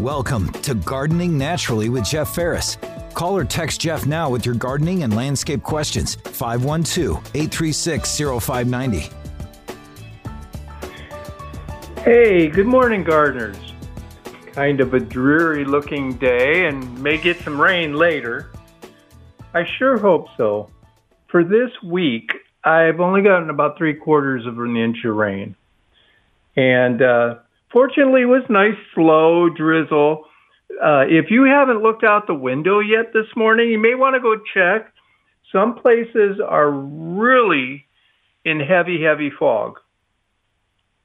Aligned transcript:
Welcome 0.00 0.52
to 0.52 0.74
Gardening 0.74 1.36
Naturally 1.36 1.88
with 1.88 2.04
Jeff 2.04 2.32
Ferris. 2.32 2.78
Call 3.14 3.36
or 3.36 3.44
text 3.44 3.80
Jeff 3.80 4.06
now 4.06 4.30
with 4.30 4.46
your 4.46 4.54
gardening 4.54 5.02
and 5.02 5.16
landscape 5.16 5.60
questions. 5.64 6.14
512 6.14 7.16
836 7.34 8.16
0590. 8.16 9.10
Hey, 12.04 12.46
good 12.46 12.68
morning, 12.68 13.02
gardeners. 13.02 13.56
Kind 14.52 14.80
of 14.80 14.94
a 14.94 15.00
dreary 15.00 15.64
looking 15.64 16.12
day 16.12 16.66
and 16.66 17.02
may 17.02 17.18
get 17.18 17.40
some 17.40 17.60
rain 17.60 17.94
later. 17.94 18.52
I 19.52 19.64
sure 19.78 19.98
hope 19.98 20.28
so. 20.36 20.70
For 21.26 21.42
this 21.42 21.72
week, 21.82 22.30
I've 22.62 23.00
only 23.00 23.22
gotten 23.22 23.50
about 23.50 23.76
three 23.76 23.94
quarters 23.94 24.46
of 24.46 24.60
an 24.60 24.76
inch 24.76 25.04
of 25.04 25.16
rain. 25.16 25.56
And 26.54 27.02
uh, 27.02 27.38
fortunately, 27.72 28.22
it 28.22 28.26
was 28.26 28.44
nice, 28.48 28.76
slow 28.94 29.48
drizzle. 29.48 30.24
Uh, 30.82 31.04
if 31.08 31.30
you 31.30 31.44
haven't 31.44 31.82
looked 31.82 32.04
out 32.04 32.26
the 32.26 32.34
window 32.34 32.80
yet 32.80 33.12
this 33.12 33.26
morning, 33.36 33.70
you 33.70 33.78
may 33.78 33.94
want 33.94 34.14
to 34.14 34.20
go 34.20 34.36
check. 34.54 34.92
Some 35.52 35.76
places 35.76 36.40
are 36.46 36.70
really 36.70 37.86
in 38.44 38.60
heavy, 38.60 39.02
heavy 39.02 39.30
fog. 39.30 39.78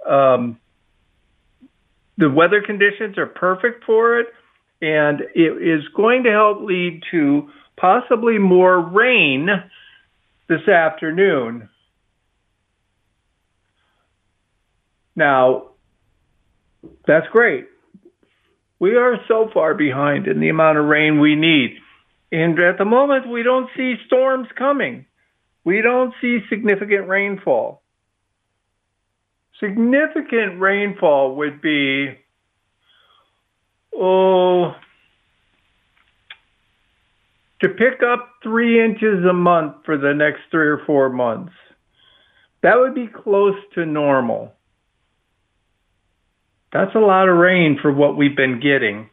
Um, 0.07 0.59
the 2.17 2.29
weather 2.29 2.61
conditions 2.61 3.17
are 3.17 3.25
perfect 3.25 3.85
for 3.85 4.19
it, 4.19 4.27
and 4.81 5.21
it 5.33 5.61
is 5.61 5.87
going 5.95 6.23
to 6.23 6.31
help 6.31 6.61
lead 6.61 7.01
to 7.11 7.49
possibly 7.77 8.37
more 8.37 8.79
rain 8.79 9.47
this 10.47 10.67
afternoon. 10.67 11.69
Now, 15.15 15.72
that's 17.05 17.27
great. 17.31 17.67
We 18.79 18.95
are 18.95 19.17
so 19.27 19.49
far 19.53 19.73
behind 19.73 20.27
in 20.27 20.39
the 20.39 20.49
amount 20.49 20.77
of 20.77 20.85
rain 20.85 21.19
we 21.19 21.35
need. 21.35 21.77
And 22.31 22.59
at 22.59 22.77
the 22.77 22.85
moment, 22.85 23.29
we 23.29 23.43
don't 23.43 23.69
see 23.77 23.95
storms 24.07 24.47
coming. 24.57 25.05
We 25.63 25.81
don't 25.81 26.13
see 26.19 26.39
significant 26.49 27.07
rainfall. 27.07 27.81
Significant 29.59 30.59
rainfall 30.59 31.35
would 31.35 31.61
be, 31.61 32.17
oh, 33.95 34.73
to 37.61 37.69
pick 37.69 38.01
up 38.05 38.29
three 38.43 38.83
inches 38.83 39.23
a 39.23 39.33
month 39.33 39.77
for 39.85 39.97
the 39.97 40.13
next 40.13 40.41
three 40.51 40.67
or 40.67 40.81
four 40.85 41.09
months. 41.09 41.53
That 42.63 42.77
would 42.77 42.95
be 42.95 43.07
close 43.07 43.55
to 43.75 43.85
normal. 43.85 44.53
That's 46.73 46.95
a 46.95 46.99
lot 46.99 47.29
of 47.29 47.37
rain 47.37 47.77
for 47.79 47.93
what 47.93 48.17
we've 48.17 48.35
been 48.35 48.59
getting 48.59 49.07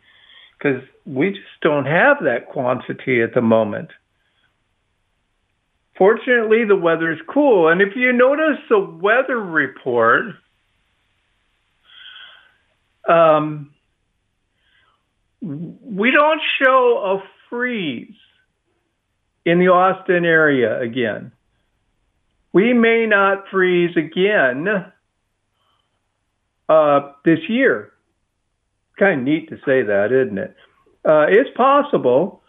because 0.58 0.82
we 1.04 1.30
just 1.30 1.60
don't 1.60 1.84
have 1.84 2.16
that 2.24 2.48
quantity 2.48 3.20
at 3.20 3.34
the 3.34 3.42
moment. 3.42 3.90
Fortunately, 5.96 6.64
the 6.64 6.76
weather 6.76 7.12
is 7.12 7.18
cool. 7.28 7.68
And 7.68 7.82
if 7.82 7.94
you 7.94 8.14
notice 8.14 8.58
the 8.70 8.80
weather 8.80 9.38
report, 9.38 10.36
um, 13.06 13.74
we 15.42 16.10
don't 16.10 16.40
show 16.62 17.20
a 17.20 17.28
freeze 17.50 18.14
in 19.44 19.58
the 19.58 19.68
Austin 19.68 20.24
area 20.24 20.80
again. 20.80 21.32
We 22.54 22.72
may 22.72 23.04
not 23.04 23.48
freeze 23.50 23.94
again 23.96 24.66
uh, 26.70 27.12
this 27.24 27.40
year. 27.48 27.92
Kind 28.98 29.20
of 29.20 29.26
neat 29.26 29.48
to 29.50 29.56
say 29.66 29.82
that, 29.82 30.12
isn't 30.12 30.38
it? 30.38 30.56
Uh, 31.04 31.26
it's 31.28 31.50
possible, 31.56 32.42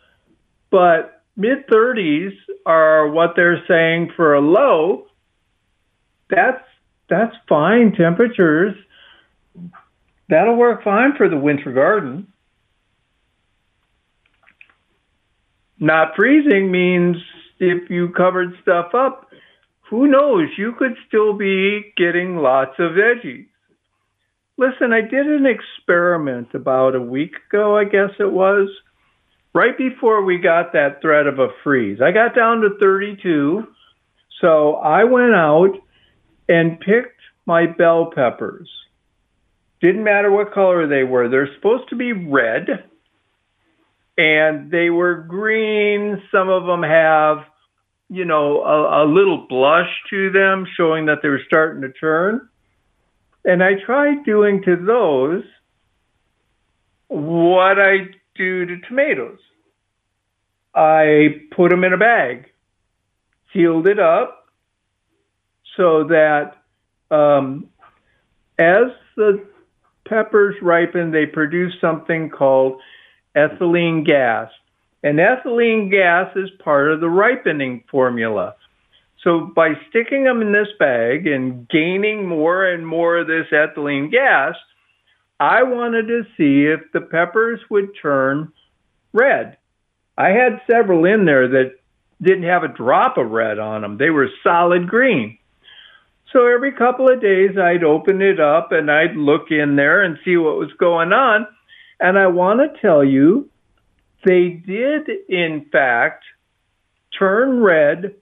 but 0.69 1.23
mid 1.35 1.67
30s 1.67 2.31
are 2.65 3.09
what 3.09 3.33
they're 3.35 3.63
saying 3.67 4.11
for 4.15 4.35
a 4.35 4.41
low. 4.41 5.07
That's 6.29 6.63
that's 7.09 7.35
fine 7.49 7.93
temperatures. 7.93 8.75
That'll 10.29 10.55
work 10.55 10.83
fine 10.83 11.15
for 11.17 11.27
the 11.27 11.37
winter 11.37 11.73
garden. 11.73 12.27
Not 15.77 16.15
freezing 16.15 16.71
means 16.71 17.17
if 17.59 17.89
you 17.89 18.09
covered 18.09 18.53
stuff 18.61 18.93
up, 18.93 19.29
who 19.89 20.07
knows? 20.07 20.47
You 20.57 20.73
could 20.77 20.95
still 21.07 21.33
be 21.33 21.93
getting 21.97 22.37
lots 22.37 22.75
of 22.79 22.91
veggies. 22.91 23.47
Listen, 24.61 24.93
I 24.93 25.01
did 25.01 25.25
an 25.25 25.47
experiment 25.47 26.53
about 26.53 26.93
a 26.93 27.01
week 27.01 27.33
ago, 27.49 27.75
I 27.75 27.83
guess 27.83 28.11
it 28.19 28.31
was, 28.31 28.69
right 29.55 29.75
before 29.75 30.23
we 30.23 30.37
got 30.37 30.73
that 30.73 31.01
threat 31.01 31.25
of 31.25 31.39
a 31.39 31.47
freeze. 31.63 31.99
I 31.99 32.11
got 32.11 32.35
down 32.35 32.61
to 32.61 32.69
32, 32.79 33.65
so 34.39 34.75
I 34.75 35.05
went 35.05 35.33
out 35.33 35.71
and 36.47 36.79
picked 36.79 37.21
my 37.47 37.65
bell 37.65 38.11
peppers. 38.13 38.69
Didn't 39.81 40.03
matter 40.03 40.29
what 40.29 40.53
color 40.53 40.85
they 40.85 41.05
were. 41.05 41.27
They're 41.27 41.51
supposed 41.55 41.89
to 41.89 41.95
be 41.95 42.13
red 42.13 42.67
and 44.15 44.69
they 44.69 44.91
were 44.91 45.15
green. 45.15 46.21
Some 46.31 46.49
of 46.49 46.67
them 46.67 46.83
have, 46.83 47.45
you 48.11 48.25
know, 48.25 48.61
a, 48.61 49.05
a 49.05 49.11
little 49.11 49.47
blush 49.49 49.89
to 50.11 50.29
them, 50.29 50.67
showing 50.77 51.07
that 51.07 51.23
they 51.23 51.29
were 51.29 51.41
starting 51.47 51.81
to 51.81 51.91
turn. 51.91 52.47
And 53.43 53.63
I 53.63 53.75
tried 53.85 54.23
doing 54.23 54.61
to 54.63 54.75
those 54.75 55.43
what 57.07 57.79
I 57.79 58.09
do 58.35 58.65
to 58.65 58.79
tomatoes. 58.87 59.39
I 60.73 61.41
put 61.51 61.69
them 61.69 61.83
in 61.83 61.93
a 61.93 61.97
bag, 61.97 62.49
sealed 63.51 63.87
it 63.87 63.99
up 63.99 64.45
so 65.75 66.05
that 66.05 66.57
um, 67.09 67.67
as 68.57 68.91
the 69.15 69.43
peppers 70.07 70.55
ripen, 70.61 71.11
they 71.11 71.25
produce 71.25 71.73
something 71.81 72.29
called 72.29 72.79
ethylene 73.35 74.05
gas. 74.05 74.49
And 75.03 75.19
ethylene 75.19 75.89
gas 75.89 76.31
is 76.35 76.49
part 76.63 76.91
of 76.91 76.99
the 76.99 77.09
ripening 77.09 77.83
formula. 77.89 78.55
So 79.23 79.51
by 79.55 79.73
sticking 79.89 80.23
them 80.23 80.41
in 80.41 80.51
this 80.51 80.69
bag 80.79 81.27
and 81.27 81.67
gaining 81.69 82.27
more 82.27 82.65
and 82.65 82.85
more 82.85 83.17
of 83.17 83.27
this 83.27 83.47
ethylene 83.51 84.11
gas, 84.11 84.55
I 85.39 85.63
wanted 85.63 86.07
to 86.07 86.23
see 86.37 86.65
if 86.65 86.91
the 86.91 87.01
peppers 87.01 87.59
would 87.69 87.89
turn 88.01 88.51
red. 89.13 89.57
I 90.17 90.29
had 90.29 90.61
several 90.69 91.05
in 91.05 91.25
there 91.25 91.47
that 91.47 91.75
didn't 92.21 92.43
have 92.43 92.63
a 92.63 92.67
drop 92.67 93.17
of 93.17 93.31
red 93.31 93.59
on 93.59 93.81
them. 93.81 93.97
They 93.97 94.09
were 94.09 94.29
solid 94.43 94.87
green. 94.87 95.37
So 96.31 96.47
every 96.47 96.71
couple 96.71 97.11
of 97.11 97.21
days 97.21 97.57
I'd 97.57 97.83
open 97.83 98.21
it 98.21 98.39
up 98.39 98.71
and 98.71 98.89
I'd 98.89 99.15
look 99.15 99.51
in 99.51 99.75
there 99.75 100.03
and 100.03 100.17
see 100.23 100.37
what 100.37 100.57
was 100.57 100.71
going 100.79 101.11
on. 101.11 101.47
And 101.99 102.17
I 102.17 102.27
want 102.27 102.59
to 102.59 102.81
tell 102.81 103.03
you, 103.03 103.49
they 104.23 104.49
did, 104.49 105.09
in 105.27 105.65
fact, 105.71 106.23
turn 107.17 107.61
red 107.61 108.15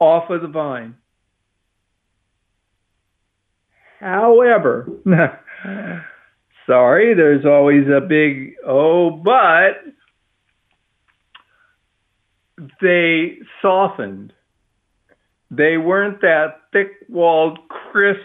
off 0.00 0.30
of 0.30 0.42
the 0.42 0.48
vine. 0.48 0.96
However, 4.00 4.88
sorry, 6.66 7.14
there's 7.14 7.44
always 7.44 7.86
a 7.86 8.00
big 8.00 8.54
oh, 8.66 9.10
but 9.10 9.84
they 12.80 13.38
softened. 13.60 14.32
They 15.50 15.76
weren't 15.76 16.20
that 16.22 16.60
thick 16.72 16.92
walled, 17.08 17.58
crisp 17.68 18.20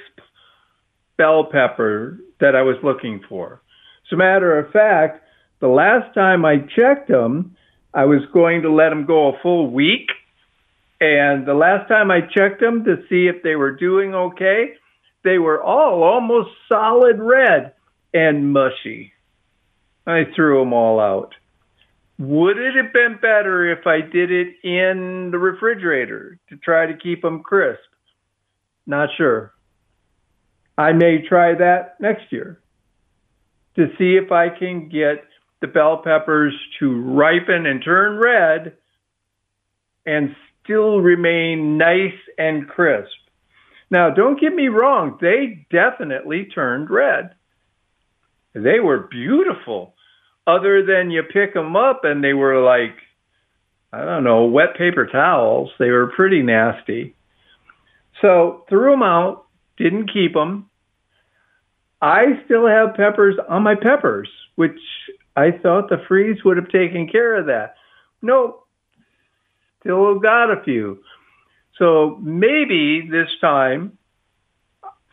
bell 1.18 1.46
pepper 1.52 2.19
that 2.40 2.56
I 2.56 2.62
was 2.62 2.75
looking 2.84 3.22
for. 3.28 3.62
As 4.07 4.13
a 4.13 4.18
matter 4.18 4.57
of 4.57 4.72
fact, 4.72 5.24
the 5.60 5.68
last 5.68 6.13
time 6.13 6.45
I 6.45 6.57
checked 6.57 7.07
them, 7.07 7.56
I 7.94 8.06
was 8.06 8.22
going 8.33 8.62
to 8.63 8.72
let 8.72 8.89
them 8.89 9.06
go 9.06 9.30
a 9.30 9.39
full 9.42 9.72
week. 9.72 10.10
And 11.06 11.46
the 11.46 11.54
last 11.54 11.88
time 11.88 12.10
I 12.10 12.22
checked 12.22 12.60
them 12.60 12.84
to 12.86 13.04
see 13.10 13.28
if 13.28 13.44
they 13.44 13.56
were 13.56 13.72
doing 13.72 14.16
okay, 14.16 14.74
they 15.24 15.38
were 15.38 15.62
all 15.62 16.04
almost 16.04 16.50
solid 16.72 17.19
red 17.19 17.74
and 18.13 18.52
mushy. 18.52 19.13
I 20.07 20.24
threw 20.36 20.60
them 20.60 20.74
all 20.74 21.00
out. 21.00 21.34
Would 22.18 22.57
it 22.57 22.75
have 22.75 22.94
been 22.94 23.16
better 23.22 23.72
if 23.72 23.86
I 23.86 24.02
did 24.02 24.31
it 24.31 24.56
in 24.63 25.30
the 25.31 25.38
refrigerator 25.38 26.40
to 26.50 26.57
try 26.57 26.86
to 26.86 26.98
keep 26.98 27.22
them 27.22 27.44
crisp? 27.44 27.81
Not 28.88 29.10
sure. 29.18 29.54
I 30.78 30.94
may 30.94 31.28
try 31.28 31.56
that 31.56 32.00
next 32.00 32.31
year 32.31 32.62
to 33.75 33.88
see 33.98 34.16
if 34.16 34.31
I 34.31 34.50
can 34.50 34.90
get 34.90 35.25
the 35.62 35.68
bell 35.68 36.01
peppers 36.04 36.54
to 36.80 37.01
ripen 37.01 37.66
and 37.66 37.84
turn 37.84 38.18
red 38.18 38.78
and 40.06 40.36
still 40.65 41.00
remain 41.00 41.77
nice 41.77 42.19
and 42.38 42.67
crisp. 42.67 43.09
Now, 43.89 44.09
don't 44.09 44.41
get 44.41 44.53
me 44.53 44.67
wrong, 44.67 45.17
they 45.21 45.65
definitely 45.71 46.45
turned 46.45 46.89
red. 46.89 47.35
They 48.53 48.81
were 48.81 49.07
beautiful. 49.09 49.94
other 50.47 50.85
than 50.85 51.12
you 51.12 51.23
pick 51.23 51.53
them 51.53 51.75
up 51.75 52.01
and 52.03 52.23
they 52.23 52.33
were 52.33 52.62
like, 52.62 52.95
I 53.91 54.03
don't 54.03 54.23
know, 54.23 54.45
wet 54.45 54.75
paper 54.77 55.07
towels. 55.07 55.71
They 55.79 55.89
were 55.89 56.12
pretty 56.15 56.41
nasty. 56.41 57.15
So 58.21 58.65
threw 58.69 58.91
them 58.91 59.03
out, 59.03 59.45
didn't 59.77 60.12
keep 60.12 60.33
them. 60.33 60.69
I 62.01 62.41
still 62.45 62.67
have 62.67 62.95
peppers 62.95 63.35
on 63.50 63.63
my 63.63 63.75
peppers, 63.75 64.29
which 64.56 64.79
I 65.35 65.51
thought 65.51 65.89
the 65.89 66.03
freeze 66.07 66.44
would 66.44 66.57
have 66.57 66.69
taken 66.69 67.07
care 67.07 67.35
of 67.38 67.47
that. 67.47 67.75
Nope, 68.21 68.64
still 69.86 70.20
got 70.20 70.52
a 70.52 70.64
few. 70.64 71.00
So 71.78 72.18
maybe 72.22 73.08
this 73.10 73.30
time, 73.40 73.98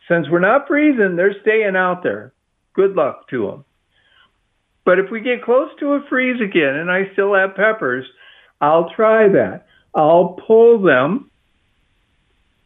since 0.07 0.27
we're 0.29 0.39
not 0.39 0.67
freezing, 0.67 1.15
they're 1.15 1.39
staying 1.41 1.75
out 1.75 2.01
there. 2.01 2.33
Good 2.73 2.95
luck 2.95 3.29
to 3.29 3.45
them. 3.47 3.65
But 4.83 4.99
if 4.99 5.11
we 5.11 5.21
get 5.21 5.43
close 5.43 5.69
to 5.79 5.93
a 5.93 6.03
freeze 6.09 6.41
again 6.41 6.75
and 6.75 6.91
I 6.91 7.11
still 7.13 7.33
have 7.35 7.55
peppers, 7.55 8.05
I'll 8.59 8.89
try 8.95 9.27
that. 9.29 9.65
I'll 9.95 10.37
pull 10.47 10.81
them, 10.81 11.29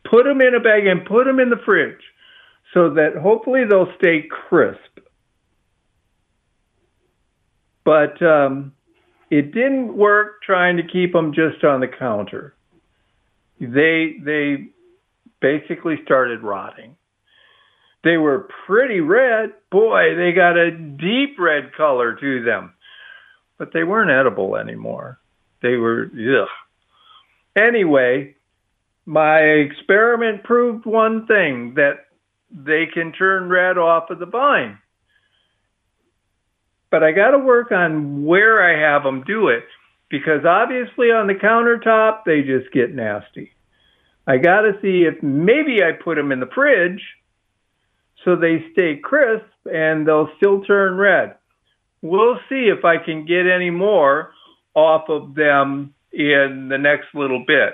put 0.09 0.23
them 0.23 0.41
in 0.41 0.55
a 0.55 0.59
bag, 0.59 0.87
and 0.87 1.05
put 1.05 1.25
them 1.25 1.39
in 1.39 1.49
the 1.49 1.61
fridge 1.65 2.01
so 2.73 2.91
that 2.91 3.17
hopefully 3.21 3.63
they'll 3.69 3.93
stay 3.97 4.23
crisp. 4.29 4.79
But 7.83 8.21
um, 8.21 8.73
it 9.29 9.53
didn't 9.53 9.95
work 9.95 10.41
trying 10.43 10.77
to 10.77 10.83
keep 10.83 11.13
them 11.13 11.33
just 11.33 11.63
on 11.63 11.79
the 11.79 11.87
counter. 11.87 12.55
They 13.59 14.15
they 14.23 14.67
basically 15.41 15.99
started 16.03 16.43
rotting. 16.43 16.95
They 18.03 18.17
were 18.17 18.49
pretty 18.65 19.01
red. 19.01 19.53
Boy, 19.71 20.15
they 20.15 20.31
got 20.31 20.57
a 20.57 20.71
deep 20.71 21.37
red 21.39 21.73
color 21.75 22.15
to 22.15 22.43
them. 22.43 22.73
But 23.57 23.73
they 23.73 23.83
weren't 23.83 24.11
edible 24.11 24.55
anymore. 24.55 25.19
They 25.61 25.75
were 25.75 26.09
ugh. 26.13 26.47
Anyway, 27.57 28.35
my 29.05 29.39
experiment 29.39 30.43
proved 30.43 30.85
one 30.85 31.25
thing 31.25 31.73
that 31.75 32.05
they 32.51 32.85
can 32.85 33.11
turn 33.11 33.49
red 33.49 33.77
off 33.77 34.09
of 34.09 34.19
the 34.19 34.25
vine. 34.25 34.77
But 36.89 37.03
I 37.03 37.11
got 37.11 37.31
to 37.31 37.39
work 37.39 37.71
on 37.71 38.25
where 38.25 38.63
I 38.63 38.91
have 38.93 39.03
them 39.03 39.23
do 39.25 39.49
it 39.49 39.65
because 40.09 40.45
obviously 40.45 41.11
on 41.11 41.27
the 41.27 41.33
countertop 41.33 42.23
they 42.25 42.41
just 42.41 42.71
get 42.71 42.95
nasty. 42.95 43.51
I 44.25 44.37
got 44.37 44.61
to 44.61 44.73
see 44.81 45.03
if 45.03 45.21
maybe 45.21 45.83
I 45.83 45.91
put 45.91 46.15
them 46.15 46.31
in 46.31 46.39
the 46.39 46.49
fridge 46.53 47.01
so 48.23 48.35
they 48.35 48.65
stay 48.73 48.97
crisp 49.01 49.45
and 49.65 50.07
they'll 50.07 50.29
still 50.37 50.63
turn 50.63 50.95
red. 50.95 51.35
We'll 52.01 52.39
see 52.49 52.69
if 52.69 52.85
I 52.85 52.97
can 52.97 53.25
get 53.25 53.47
any 53.47 53.69
more 53.69 54.31
off 54.73 55.09
of 55.09 55.33
them 55.33 55.93
in 56.11 56.67
the 56.69 56.77
next 56.77 57.07
little 57.13 57.43
bit. 57.45 57.73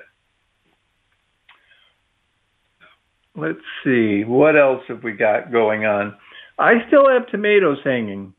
Let's 3.36 3.60
see, 3.84 4.24
what 4.24 4.56
else 4.56 4.84
have 4.88 5.04
we 5.04 5.14
got 5.14 5.52
going 5.52 5.86
on? 5.86 6.16
I 6.60 6.86
still 6.88 7.10
have 7.10 7.28
tomatoes 7.28 7.80
hanging. 7.84 8.34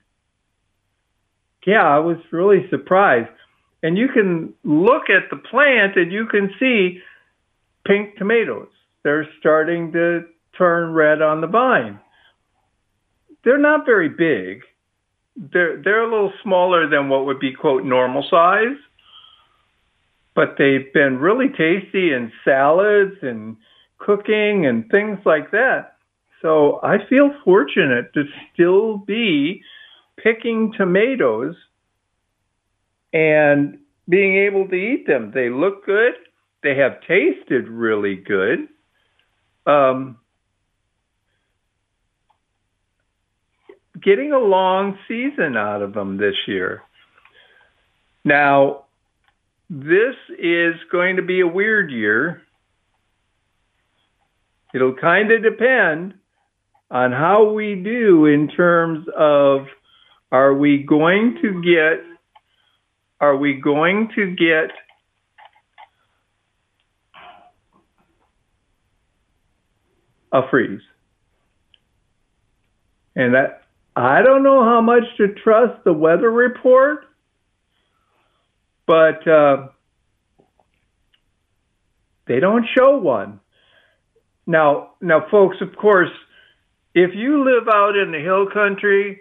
Yeah, 1.67 1.83
I 1.83 1.99
was 1.99 2.19
really 2.31 2.69
surprised. 2.71 3.31
And 3.83 3.99
you 3.99 4.09
can 4.09 4.55
look 4.65 5.05
at 5.11 5.31
the 5.31 5.37
plant 5.37 5.97
and 5.97 6.11
you 6.11 6.27
can 6.27 6.51
see 6.59 7.01
pink 7.87 8.17
tomatoes. 8.17 8.69
They're 9.03 9.29
starting 9.39 9.93
to 9.93 10.25
turn 10.57 10.93
red 10.93 11.21
on 11.21 11.41
the 11.41 11.47
vine. 11.47 12.01
They're 13.45 13.59
not 13.59 13.85
very 13.85 14.09
big. 14.09 14.63
They're 15.37 15.83
they're 15.83 16.03
a 16.05 16.11
little 16.11 16.33
smaller 16.43 16.89
than 16.89 17.09
what 17.09 17.27
would 17.27 17.41
be 17.41 17.53
quote 17.53 17.85
normal 17.85 18.25
size. 18.31 18.79
But 20.35 20.57
they've 20.59 20.93
been 20.93 21.19
really 21.19 21.49
tasty 21.49 22.13
in 22.13 22.33
salads 22.45 23.17
and 23.23 23.57
cooking 23.99 24.67
and 24.67 24.89
things 24.91 25.19
like 25.25 25.51
that. 25.51 25.97
So 26.41 26.81
I 26.83 26.99
feel 27.09 27.31
fortunate 27.45 28.13
to 28.15 28.25
still 28.53 28.99
be 28.99 29.63
picking 30.23 30.73
tomatoes 30.77 31.55
and 33.13 33.79
being 34.09 34.37
able 34.37 34.69
to 34.69 34.75
eat 34.75 35.07
them. 35.07 35.33
They 35.35 35.49
look 35.49 35.87
good. 35.87 36.15
They 36.63 36.77
have 36.77 37.01
tasted 37.03 37.69
really 37.69 38.17
good. 38.17 38.69
Um, 39.67 40.19
getting 44.03 44.33
a 44.33 44.39
long 44.39 44.99
season 45.09 45.57
out 45.57 45.83
of 45.83 45.95
them 45.95 46.17
this 46.17 46.35
year. 46.47 46.83
Now, 48.25 48.85
this 49.71 50.15
is 50.39 50.75
going 50.91 51.17
to 51.17 51.23
be 51.23 51.41
a 51.41 51.47
weird 51.47 51.91
year 51.91 52.45
It'll 54.75 54.95
kind 54.95 55.31
of 55.31 55.43
depend 55.43 56.15
on 56.91 57.13
how 57.13 57.51
we 57.53 57.77
do 57.77 58.27
in 58.27 58.49
terms 58.49 59.07
of 59.17 59.67
are 60.35 60.53
we 60.53 60.79
going 60.79 61.39
to 61.41 61.63
get 61.63 62.05
are 63.21 63.37
we 63.37 63.55
going 63.55 64.11
to 64.17 64.35
get 64.35 64.73
a 70.33 70.41
freeze? 70.51 70.81
And 73.15 73.35
that 73.35 73.63
I 73.95 74.23
don't 74.23 74.43
know 74.43 74.65
how 74.65 74.81
much 74.81 75.05
to 75.19 75.29
trust 75.35 75.85
the 75.85 75.93
weather 75.93 76.33
report, 76.33 77.07
but 78.89 79.27
uh, 79.29 79.69
they 82.27 82.41
don't 82.41 82.67
show 82.77 82.99
one. 82.99 83.39
Now, 84.49 84.95
now, 85.01 85.29
folks, 85.31 85.59
of 85.61 85.77
course, 85.77 86.11
if 86.93 87.13
you 87.15 87.45
live 87.45 87.69
out 87.73 87.97
in 87.97 88.11
the 88.11 88.19
hill 88.19 88.49
country, 88.53 89.21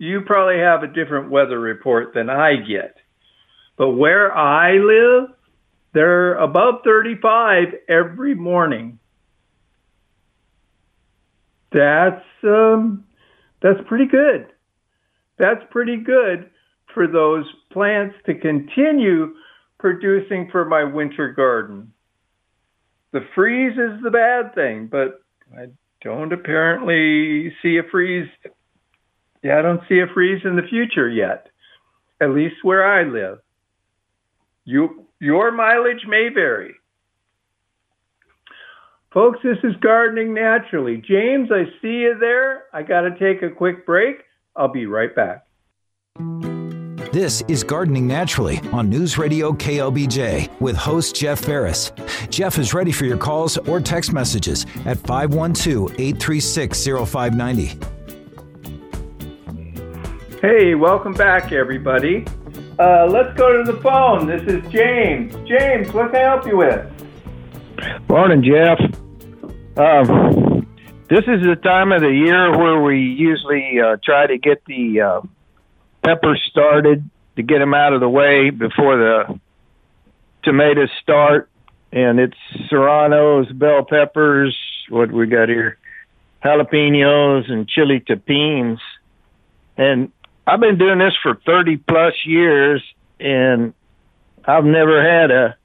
you 0.00 0.22
probably 0.22 0.58
have 0.58 0.82
a 0.82 0.86
different 0.86 1.30
weather 1.30 1.58
report 1.58 2.14
than 2.14 2.28
I 2.28 2.56
get. 2.56 2.96
But 3.76 3.90
where 3.90 4.36
I 4.36 4.72
live, 4.72 5.30
they're 5.92 6.34
above 6.34 6.82
35 6.84 7.68
every 7.88 8.34
morning. 8.34 8.98
That's 11.72 12.24
um, 12.42 13.04
that's 13.62 13.78
pretty 13.86 14.06
good. 14.06 14.46
That's 15.38 15.62
pretty 15.70 15.98
good 15.98 16.50
for 16.92 17.06
those 17.06 17.44
plants 17.72 18.16
to 18.26 18.34
continue 18.34 19.34
producing 19.78 20.48
for 20.50 20.64
my 20.64 20.84
winter 20.84 21.32
garden 21.32 21.92
the 23.12 23.20
freeze 23.34 23.72
is 23.72 24.02
the 24.02 24.10
bad 24.10 24.54
thing, 24.54 24.86
but 24.90 25.22
I 25.56 25.66
don't 26.02 26.32
apparently 26.32 27.52
see 27.62 27.78
a 27.78 27.82
freeze. 27.90 28.28
Yeah, 29.42 29.58
I 29.58 29.62
don't 29.62 29.82
see 29.88 30.00
a 30.00 30.06
freeze 30.12 30.42
in 30.44 30.56
the 30.56 30.68
future 30.68 31.08
yet, 31.08 31.48
at 32.20 32.30
least 32.30 32.56
where 32.62 32.84
I 32.84 33.04
live. 33.04 33.38
You, 34.64 35.06
your 35.18 35.50
mileage 35.50 36.04
may 36.06 36.28
vary. 36.28 36.74
Folks, 39.12 39.40
this 39.42 39.58
is 39.64 39.74
Gardening 39.80 40.34
Naturally. 40.34 40.98
James, 40.98 41.50
I 41.50 41.64
see 41.82 42.02
you 42.02 42.16
there. 42.20 42.64
I 42.72 42.82
got 42.82 43.00
to 43.00 43.18
take 43.18 43.42
a 43.42 43.50
quick 43.50 43.84
break. 43.84 44.22
I'll 44.54 44.68
be 44.68 44.86
right 44.86 45.14
back. 45.14 45.46
This 47.12 47.42
is 47.48 47.64
Gardening 47.64 48.06
Naturally 48.06 48.60
on 48.72 48.88
News 48.88 49.18
Radio 49.18 49.52
KLBJ 49.52 50.60
with 50.60 50.76
host 50.76 51.16
Jeff 51.16 51.40
Ferris. 51.40 51.90
Jeff 52.28 52.56
is 52.56 52.72
ready 52.72 52.92
for 52.92 53.04
your 53.04 53.16
calls 53.16 53.56
or 53.58 53.80
text 53.80 54.12
messages 54.12 54.64
at 54.84 54.96
512 54.98 55.90
836 55.98 56.84
0590. 56.84 57.99
Hey, 60.40 60.74
welcome 60.74 61.12
back, 61.12 61.52
everybody. 61.52 62.24
Uh, 62.78 63.06
let's 63.06 63.36
go 63.36 63.62
to 63.62 63.70
the 63.70 63.78
phone. 63.82 64.26
This 64.26 64.40
is 64.44 64.66
James. 64.72 65.34
James, 65.46 65.92
what 65.92 66.12
can 66.12 66.16
I 66.16 66.30
help 66.30 66.46
you 66.46 66.56
with? 66.56 68.08
Morning, 68.08 68.42
Jeff. 68.42 68.80
Um, 69.76 70.66
this 71.10 71.24
is 71.26 71.44
the 71.44 71.60
time 71.62 71.92
of 71.92 72.00
the 72.00 72.08
year 72.08 72.56
where 72.56 72.80
we 72.80 73.00
usually 73.00 73.80
uh, 73.84 73.98
try 74.02 74.26
to 74.26 74.38
get 74.38 74.64
the 74.64 75.02
uh, 75.02 75.20
peppers 76.02 76.42
started 76.50 77.10
to 77.36 77.42
get 77.42 77.58
them 77.58 77.74
out 77.74 77.92
of 77.92 78.00
the 78.00 78.08
way 78.08 78.48
before 78.48 78.96
the 78.96 79.38
tomatoes 80.42 80.88
start. 81.02 81.50
And 81.92 82.18
it's 82.18 82.38
serranos, 82.70 83.52
bell 83.52 83.84
peppers, 83.84 84.56
what 84.88 85.12
we 85.12 85.26
got 85.26 85.50
here, 85.50 85.76
jalapenos, 86.42 87.52
and 87.52 87.68
chili 87.68 88.00
tapines. 88.00 88.78
And 89.76 90.10
I've 90.50 90.58
been 90.58 90.78
doing 90.78 90.98
this 90.98 91.14
for 91.22 91.36
30 91.46 91.76
plus 91.76 92.12
years, 92.24 92.82
and 93.20 93.72
I've 94.44 94.64
never 94.64 95.00
had 95.00 95.30
a 95.30 95.56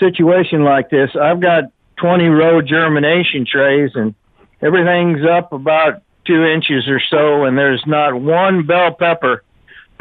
situation 0.00 0.64
like 0.64 0.90
this. 0.90 1.10
I've 1.14 1.40
got 1.40 1.64
20 1.98 2.26
row 2.26 2.60
germination 2.60 3.46
trays, 3.46 3.92
and 3.94 4.16
everything's 4.60 5.24
up 5.24 5.52
about 5.52 6.02
two 6.26 6.44
inches 6.44 6.88
or 6.88 7.00
so, 7.08 7.44
and 7.44 7.56
there's 7.56 7.84
not 7.86 8.20
one 8.20 8.66
bell 8.66 8.92
pepper 8.94 9.44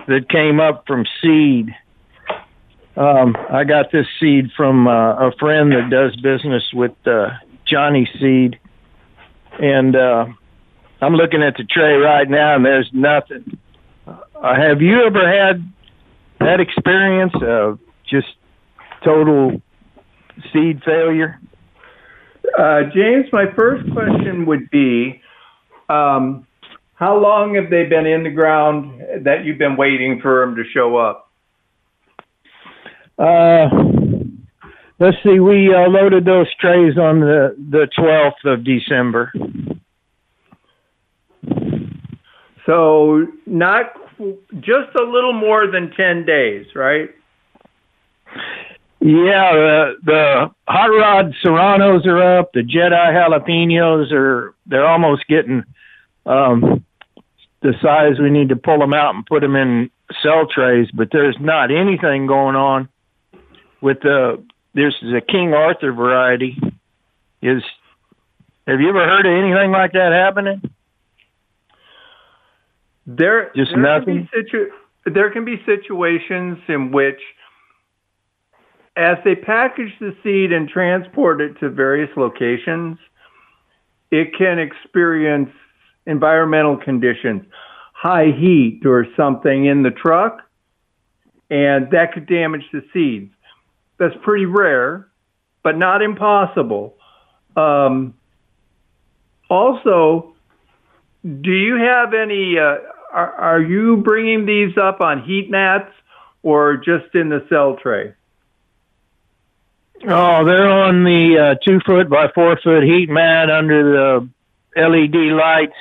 that 0.08 0.28
came 0.28 0.60
up 0.60 0.88
from 0.88 1.06
seed. 1.22 1.76
Um, 2.98 3.38
I 3.52 3.64
got 3.64 3.92
this 3.92 4.08
seed 4.20 4.50
from 4.58 4.88
uh, 4.88 5.28
a 5.28 5.32
friend 5.40 5.72
that 5.72 5.92
does 5.92 6.16
business 6.16 6.64
with 6.74 6.94
uh, 7.06 7.30
Johnny 7.68 8.10
Seed, 8.20 8.58
and 9.62 9.96
uh, 9.96 10.26
I'm 11.00 11.14
looking 11.14 11.44
at 11.44 11.58
the 11.58 11.64
tray 11.64 11.94
right 11.94 12.28
now, 12.28 12.56
and 12.56 12.66
there's 12.66 12.90
nothing. 12.92 13.60
Uh, 14.44 14.56
have 14.56 14.82
you 14.82 15.02
ever 15.06 15.26
had 15.26 15.64
that 16.42 16.60
experience 16.60 17.32
of 17.42 17.80
just 18.06 18.28
total 19.02 19.62
seed 20.52 20.82
failure? 20.84 21.40
Uh, 22.60 22.82
James, 22.94 23.26
my 23.32 23.46
first 23.56 23.90
question 23.94 24.46
would 24.46 24.70
be 24.70 25.22
um, 25.88 26.46
how 26.96 27.18
long 27.18 27.56
have 27.56 27.70
they 27.70 27.86
been 27.86 28.06
in 28.06 28.24
the 28.24 28.30
ground 28.32 29.02
that 29.24 29.46
you've 29.46 29.58
been 29.58 29.78
waiting 29.78 30.20
for 30.22 30.46
them 30.46 30.58
to 30.58 30.64
show 30.74 30.98
up? 30.98 31.32
Uh, 33.18 33.70
let's 35.00 35.16
see. 35.24 35.40
We 35.40 35.74
uh, 35.74 35.88
loaded 35.88 36.26
those 36.26 36.54
trays 36.60 36.98
on 36.98 37.22
the 37.22 37.56
the 37.70 37.88
12th 37.98 38.54
of 38.54 38.66
December. 38.66 39.32
So 42.66 43.28
not 43.46 44.03
just 44.60 44.96
a 44.96 45.04
little 45.04 45.34
more 45.34 45.68
than 45.68 45.92
10 45.92 46.26
days, 46.26 46.68
right? 46.76 47.10
Yeah, 49.04 49.52
the 49.52 49.94
the 50.06 50.52
hot 50.66 50.86
rod 50.86 51.36
serranos 51.42 52.06
are 52.06 52.40
up. 52.40 52.54
The 52.54 52.62
Jedi 52.62 52.92
jalapenos 52.92 54.14
are 54.14 54.56
they're 54.66 54.88
almost 54.88 55.28
getting 55.28 55.66
um, 56.26 56.86
the 57.62 57.74
size 57.82 58.18
we 58.18 58.30
need 58.30 58.48
to 58.48 58.56
pull 58.56 58.80
them 58.80 58.94
out 58.94 59.14
and 59.14 59.26
put 59.26 59.42
them 59.42 59.58
in 59.58 59.90
cell 60.22 60.48
trays. 60.48 60.88
But 60.94 61.10
there's 61.12 61.36
not 61.38 61.70
anything 61.70 62.28
going 62.28 62.56
on 62.56 62.88
with 63.82 64.00
the. 64.04 64.42
There's 64.74 64.98
the 65.02 65.20
King 65.20 65.54
Arthur 65.54 65.92
variety. 65.92 66.58
Is 67.42 67.62
have 68.66 68.80
you 68.80 68.88
ever 68.88 69.06
heard 69.06 69.26
of 69.26 69.34
anything 69.34 69.72
like 69.72 69.92
that 69.92 70.14
happening? 70.14 70.62
There, 73.06 73.52
just 73.56 73.72
there 73.72 73.82
nothing. 73.82 74.28
Can 74.32 74.44
situ- 74.46 74.72
there 75.06 75.32
can 75.32 75.46
be 75.46 75.62
situations 75.66 76.60
in 76.68 76.92
which, 76.92 77.20
as 78.96 79.18
they 79.26 79.36
package 79.36 79.92
the 80.00 80.16
seed 80.24 80.52
and 80.52 80.70
transport 80.70 81.42
it 81.42 81.60
to 81.60 81.70
various 81.70 82.10
locations, 82.16 82.98
it 84.12 84.30
can 84.38 84.60
experience 84.60 85.50
environmental 86.06 86.78
conditions, 86.78 87.44
high 87.94 88.32
heat 88.32 88.82
or 88.86 89.08
something 89.18 89.66
in 89.66 89.84
the 89.84 89.92
truck, 89.92 90.42
and 91.50 91.92
that 91.92 92.14
could 92.14 92.28
damage 92.28 92.64
the 92.72 92.84
seeds. 92.94 93.34
That's 93.98 94.16
pretty 94.22 94.46
rare, 94.46 95.08
but 95.64 95.78
not 95.78 96.02
impossible. 96.02 96.96
Um, 97.56 98.14
also, 99.50 100.34
do 101.24 101.52
you 101.52 101.76
have 101.76 102.14
any? 102.14 102.58
Uh, 102.58 102.78
are, 103.14 103.32
are 103.34 103.62
you 103.62 103.98
bringing 103.98 104.46
these 104.46 104.78
up 104.78 105.02
on 105.02 105.24
heat 105.24 105.50
mats 105.50 105.92
or 106.42 106.78
just 106.78 107.14
in 107.16 107.30
the 107.30 107.46
cell 107.50 107.78
tray? 107.82 108.14
Oh, 110.06 110.44
they're 110.44 110.70
on 110.70 111.04
the 111.06 111.38
uh, 111.38 111.56
two 111.64 111.80
foot 111.86 112.10
by 112.10 112.28
four 112.36 112.60
foot 112.62 112.84
heat 112.84 113.10
mat 113.10 113.50
under 113.50 113.94
the 113.94 114.30
LED 114.76 115.16
lights. 115.34 115.78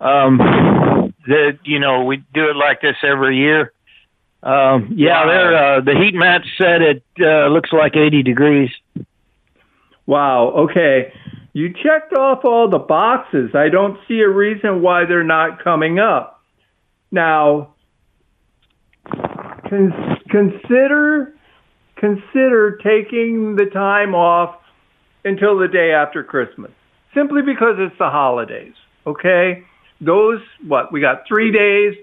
Um, 0.00 0.38
that 1.28 1.58
you 1.64 1.78
know 1.78 2.04
we 2.04 2.16
do 2.34 2.48
it 2.48 2.56
like 2.56 2.80
this 2.80 2.96
every 3.04 3.36
year. 3.36 3.72
Um, 4.42 4.94
yeah, 4.96 5.24
Wow. 5.24 5.26
they're 5.28 5.56
uh, 5.76 5.80
the 5.82 5.94
heat 5.94 6.14
mat 6.14 6.42
set 6.58 6.82
It 6.82 7.04
uh, 7.20 7.46
looks 7.46 7.72
like 7.72 7.94
80 7.94 8.24
degrees. 8.24 8.70
Wow. 10.04 10.48
Okay. 10.48 11.12
You 11.52 11.68
checked 11.72 12.14
off 12.14 12.44
all 12.44 12.70
the 12.70 12.78
boxes. 12.78 13.50
I 13.54 13.68
don't 13.68 13.98
see 14.08 14.20
a 14.20 14.28
reason 14.28 14.80
why 14.80 15.04
they're 15.04 15.22
not 15.24 15.62
coming 15.62 15.98
up. 15.98 16.40
Now, 17.10 17.74
con- 19.68 20.18
consider 20.30 21.34
consider 21.96 22.78
taking 22.82 23.54
the 23.56 23.66
time 23.66 24.14
off 24.14 24.56
until 25.24 25.58
the 25.58 25.68
day 25.68 25.92
after 25.92 26.24
Christmas, 26.24 26.72
simply 27.14 27.42
because 27.42 27.76
it's 27.78 27.96
the 27.98 28.10
holidays. 28.10 28.74
Okay, 29.06 29.62
those 30.00 30.40
what 30.66 30.90
we 30.92 31.00
got 31.00 31.24
three 31.28 31.52
days. 31.52 31.94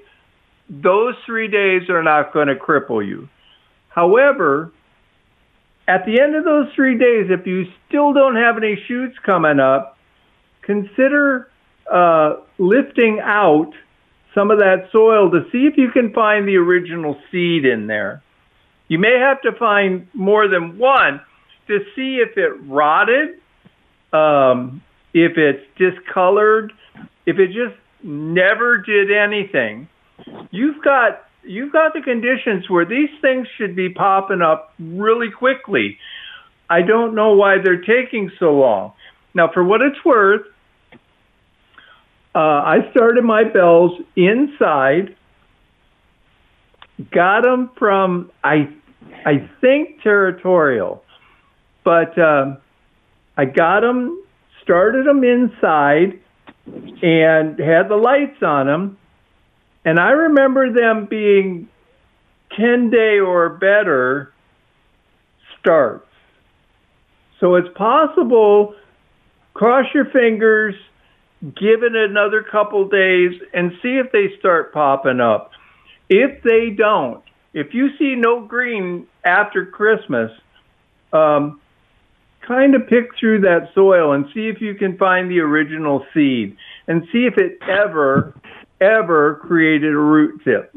Those 0.70 1.15
three 1.25 1.48
days 1.48 1.89
are 1.89 2.03
not 2.03 2.32
going 2.32 2.48
to 2.48 2.56
cripple 2.56 3.06
you. 3.06 3.27
However, 3.88 4.72
at 5.89 6.05
the 6.05 6.22
end 6.22 6.36
of 6.36 6.46
those 6.46 6.67
three 6.75 7.00
days, 7.00 7.31
if 7.31 7.48
you 7.48 7.65
still 7.88 8.13
don't 8.13 8.36
have 8.36 8.58
any 8.58 8.79
shoots 8.88 9.17
coming 9.25 9.60
up, 9.60 9.98
consider 10.62 11.50
uh, 11.91 12.36
lifting 12.60 13.19
out 13.24 13.72
some 14.36 14.51
of 14.51 14.60
that 14.60 14.88
soil 14.91 15.31
to 15.31 15.46
see 15.51 15.65
if 15.65 15.77
you 15.77 15.89
can 15.89 16.13
find 16.13 16.48
the 16.48 16.58
original 16.58 17.17
seed 17.31 17.65
in 17.65 17.88
there. 17.88 18.22
You 18.88 19.00
may 19.00 19.17
have 19.19 19.41
to 19.41 19.51
find 19.53 20.08
more 20.13 20.48
than 20.48 20.77
one 20.77 21.22
to 21.67 21.79
see 21.96 22.17
if 22.17 22.38
it 22.38 22.53
rotted, 22.67 23.41
um, 24.13 24.84
if 25.15 25.39
it's 25.39 25.65
discolored, 25.75 26.72
if 27.25 27.39
it 27.39 27.48
just 27.48 27.75
never 28.03 28.77
did 28.77 29.12
anything. 29.12 29.89
You've 30.51 30.84
got 30.84 31.29
you've 31.50 31.74
got 31.74 31.94
the 31.94 32.01
conditions 32.01 32.70
where 32.70 32.86
these 32.86 33.10
things 33.22 33.48
should 33.58 33.75
be 33.75 33.89
popping 33.89 34.41
up 34.41 34.72
really 34.79 35.32
quickly. 35.32 35.98
I 36.70 36.84
don't 36.84 37.15
know 37.15 37.34
why 37.34 37.56
they're 37.63 37.82
taking 37.82 38.32
so 38.39 38.53
long. 38.53 38.94
Now, 39.34 39.50
for 39.51 39.63
what 39.63 39.82
it's 39.82 39.98
worth, 40.06 40.46
uh, 42.36 42.38
I 42.38 42.91
started 42.91 43.24
my 43.24 43.44
bells 43.44 44.00
inside. 44.15 45.15
Got 47.12 47.41
them 47.41 47.72
from 47.79 48.32
I, 48.44 48.70
I 49.25 49.50
think 49.60 50.03
territorial, 50.03 51.03
but 51.84 52.15
uh, 52.20 52.58
I 53.38 53.46
got 53.46 53.79
them, 53.79 54.24
started 54.62 55.08
them 55.08 55.24
inside, 55.24 56.20
and 57.01 57.58
had 57.58 57.89
the 57.89 58.00
lights 58.00 58.44
on 58.44 58.68
them. 58.68 58.99
And 59.86 60.00
I 60.00 60.12
remember 60.12 60.72
them 60.74 61.08
being 61.10 61.70
10 62.58 62.90
day 62.90 63.20
or 63.20 63.50
better 63.50 64.34
starts. 65.60 66.06
So 67.40 67.56
it's 67.56 67.70
possible, 67.76 68.76
cross 69.54 69.86
your 69.94 70.06
fingers, 70.06 70.76
give 71.42 71.84
it 71.84 71.96
another 71.96 72.44
couple 72.44 72.88
days, 72.90 73.32
and 73.54 73.72
see 73.82 73.98
if 73.98 74.12
they 74.12 74.38
start 74.40 74.74
popping 74.74 75.22
up. 75.22 75.52
If 76.10 76.44
they 76.44 76.72
don't, 76.76 77.24
if 77.54 77.74
you 77.74 77.90
see 77.98 78.16
no 78.16 78.42
green 78.46 79.08
after 79.24 79.66
Christmas, 79.66 80.32
um, 81.14 81.62
kind 82.46 82.76
of 82.76 82.88
pick 82.88 83.12
through 83.20 83.42
that 83.42 83.70
soil 83.74 84.14
and 84.14 84.26
see 84.34 84.48
if 84.48 84.60
you 84.60 84.76
can 84.76 84.98
find 84.98 85.30
the 85.30 85.40
original 85.40 86.06
seed 86.14 86.58
and 86.88 87.04
see 87.12 87.26
if 87.26 87.38
it 87.38 87.60
ever 87.62 88.34
ever 88.82 89.36
created 89.36 89.94
a 89.94 89.98
root 89.98 90.42
tip. 90.44 90.76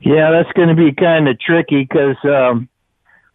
Yeah, 0.00 0.30
that's 0.32 0.52
going 0.52 0.68
to 0.68 0.74
be 0.74 0.92
kind 0.92 1.28
of 1.28 1.38
tricky 1.38 1.82
because 1.88 2.16
um, 2.24 2.68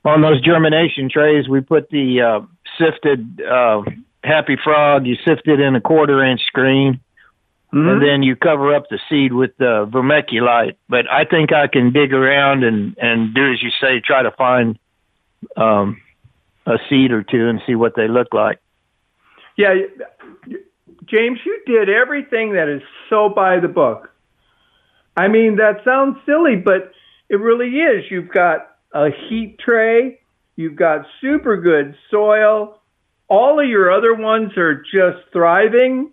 on 0.03 0.21
those 0.21 0.41
germination 0.41 1.09
trays, 1.09 1.47
we 1.47 1.61
put 1.61 1.89
the 1.89 2.21
uh, 2.21 2.45
sifted 2.77 3.41
uh, 3.41 3.83
Happy 4.23 4.57
Frog. 4.61 5.05
You 5.05 5.15
sift 5.25 5.47
it 5.47 5.59
in 5.59 5.75
a 5.75 5.81
quarter 5.81 6.23
inch 6.23 6.41
screen, 6.45 6.99
Mm-hmm. 7.73 7.89
and 7.89 8.01
then 8.01 8.23
you 8.23 8.37
cover 8.37 8.73
up 8.73 8.87
the 8.89 8.97
seed 9.09 9.33
with 9.33 9.51
the 9.57 9.85
vermiculite. 9.91 10.77
But 10.87 11.05
I 11.11 11.25
think 11.25 11.51
I 11.51 11.67
can 11.67 11.91
dig 11.91 12.13
around 12.13 12.63
and 12.63 12.95
and 12.97 13.33
do 13.35 13.51
as 13.51 13.61
you 13.61 13.71
say, 13.81 13.99
try 13.99 14.23
to 14.23 14.31
find 14.31 14.79
um, 15.57 16.01
a 16.65 16.77
seed 16.89 17.11
or 17.11 17.23
two 17.23 17.49
and 17.49 17.61
see 17.67 17.75
what 17.75 17.93
they 17.93 18.07
look 18.07 18.33
like. 18.33 18.59
Yeah, 19.57 19.73
James, 21.05 21.39
you 21.45 21.61
did 21.65 21.89
everything 21.89 22.53
that 22.53 22.67
is 22.67 22.81
so 23.09 23.29
by 23.29 23.59
the 23.59 23.67
book. 23.67 24.11
I 25.15 25.27
mean, 25.27 25.57
that 25.57 25.83
sounds 25.83 26.17
silly, 26.25 26.55
but 26.55 26.91
it 27.29 27.35
really 27.35 27.69
is. 27.69 28.05
You've 28.09 28.29
got 28.29 28.75
a 28.93 29.09
heat 29.09 29.57
tray, 29.59 30.19
you've 30.55 30.75
got 30.75 31.05
super 31.21 31.57
good 31.57 31.95
soil. 32.11 32.79
All 33.27 33.59
of 33.59 33.67
your 33.67 33.91
other 33.91 34.13
ones 34.13 34.57
are 34.57 34.75
just 34.75 35.31
thriving 35.33 36.11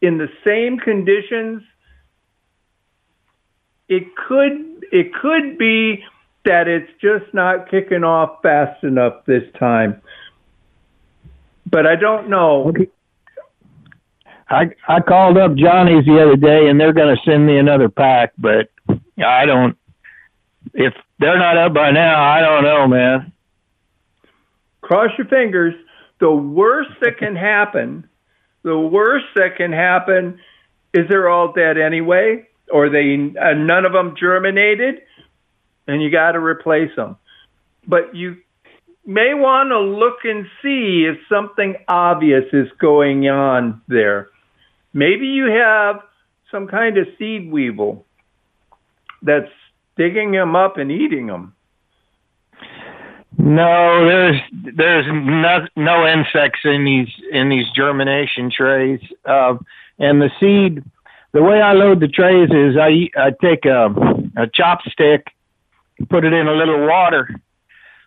in 0.00 0.18
the 0.18 0.28
same 0.44 0.78
conditions. 0.78 1.62
It 3.88 4.04
could 4.28 4.84
it 4.92 5.12
could 5.14 5.58
be 5.58 6.04
that 6.44 6.68
it's 6.68 6.90
just 7.00 7.32
not 7.32 7.70
kicking 7.70 8.04
off 8.04 8.42
fast 8.42 8.84
enough 8.84 9.24
this 9.26 9.44
time. 9.58 10.02
But 11.66 11.86
I 11.86 11.96
don't 11.96 12.28
know. 12.28 12.68
Okay. 12.68 12.88
I 14.48 14.70
I 14.88 15.00
called 15.00 15.38
up 15.38 15.54
Johnny's 15.54 16.04
the 16.04 16.22
other 16.22 16.36
day, 16.36 16.68
and 16.68 16.80
they're 16.80 16.92
going 16.92 17.14
to 17.14 17.22
send 17.24 17.46
me 17.46 17.58
another 17.58 17.88
pack, 17.88 18.32
but 18.38 18.70
I 19.24 19.46
don't. 19.46 19.76
If 20.74 20.94
they're 21.18 21.38
not 21.38 21.56
up 21.56 21.74
by 21.74 21.90
now, 21.90 22.22
I 22.22 22.40
don't 22.40 22.64
know, 22.64 22.86
man. 22.86 23.32
Cross 24.80 25.12
your 25.18 25.26
fingers. 25.28 25.74
The 26.18 26.30
worst 26.30 26.90
that 27.00 27.18
can 27.18 27.34
happen, 27.34 28.08
the 28.62 28.78
worst 28.78 29.26
that 29.36 29.56
can 29.56 29.72
happen, 29.72 30.38
is 30.94 31.08
they're 31.08 31.28
all 31.28 31.52
dead 31.52 31.78
anyway, 31.78 32.46
or 32.70 32.88
they 32.90 33.14
uh, 33.40 33.54
none 33.54 33.84
of 33.84 33.92
them 33.92 34.14
germinated, 34.18 35.02
and 35.86 36.02
you 36.02 36.10
got 36.10 36.32
to 36.32 36.40
replace 36.40 36.94
them. 36.96 37.16
But 37.86 38.14
you 38.14 38.36
may 39.04 39.34
want 39.34 39.70
to 39.70 39.80
look 39.80 40.18
and 40.24 40.46
see 40.62 41.06
if 41.08 41.18
something 41.28 41.76
obvious 41.88 42.44
is 42.52 42.68
going 42.78 43.28
on 43.28 43.82
there. 43.88 44.28
Maybe 44.94 45.26
you 45.26 45.46
have 45.46 46.00
some 46.50 46.68
kind 46.68 46.98
of 46.98 47.06
seed 47.18 47.50
weevil 47.50 48.04
that's 49.22 49.50
digging 49.96 50.32
them 50.32 50.54
up 50.54 50.76
and 50.76 50.90
eating 50.90 51.26
them. 51.26 51.54
No, 53.38 54.04
there's 54.06 54.40
there's 54.76 55.06
no, 55.08 55.66
no 55.74 56.06
insects 56.06 56.60
in 56.64 56.84
these 56.84 57.08
in 57.32 57.48
these 57.48 57.66
germination 57.74 58.50
trays. 58.50 59.00
Uh, 59.24 59.54
and 59.98 60.20
the 60.20 60.30
seed, 60.38 60.84
the 61.32 61.42
way 61.42 61.60
I 61.60 61.72
load 61.72 62.00
the 62.00 62.08
trays 62.08 62.50
is 62.50 62.76
I 62.76 63.08
I 63.16 63.30
take 63.40 63.64
a, 63.64 63.86
a 64.36 64.46
chopstick, 64.46 65.22
put 66.10 66.24
it 66.24 66.32
in 66.34 66.46
a 66.46 66.52
little 66.52 66.86
water, 66.86 67.30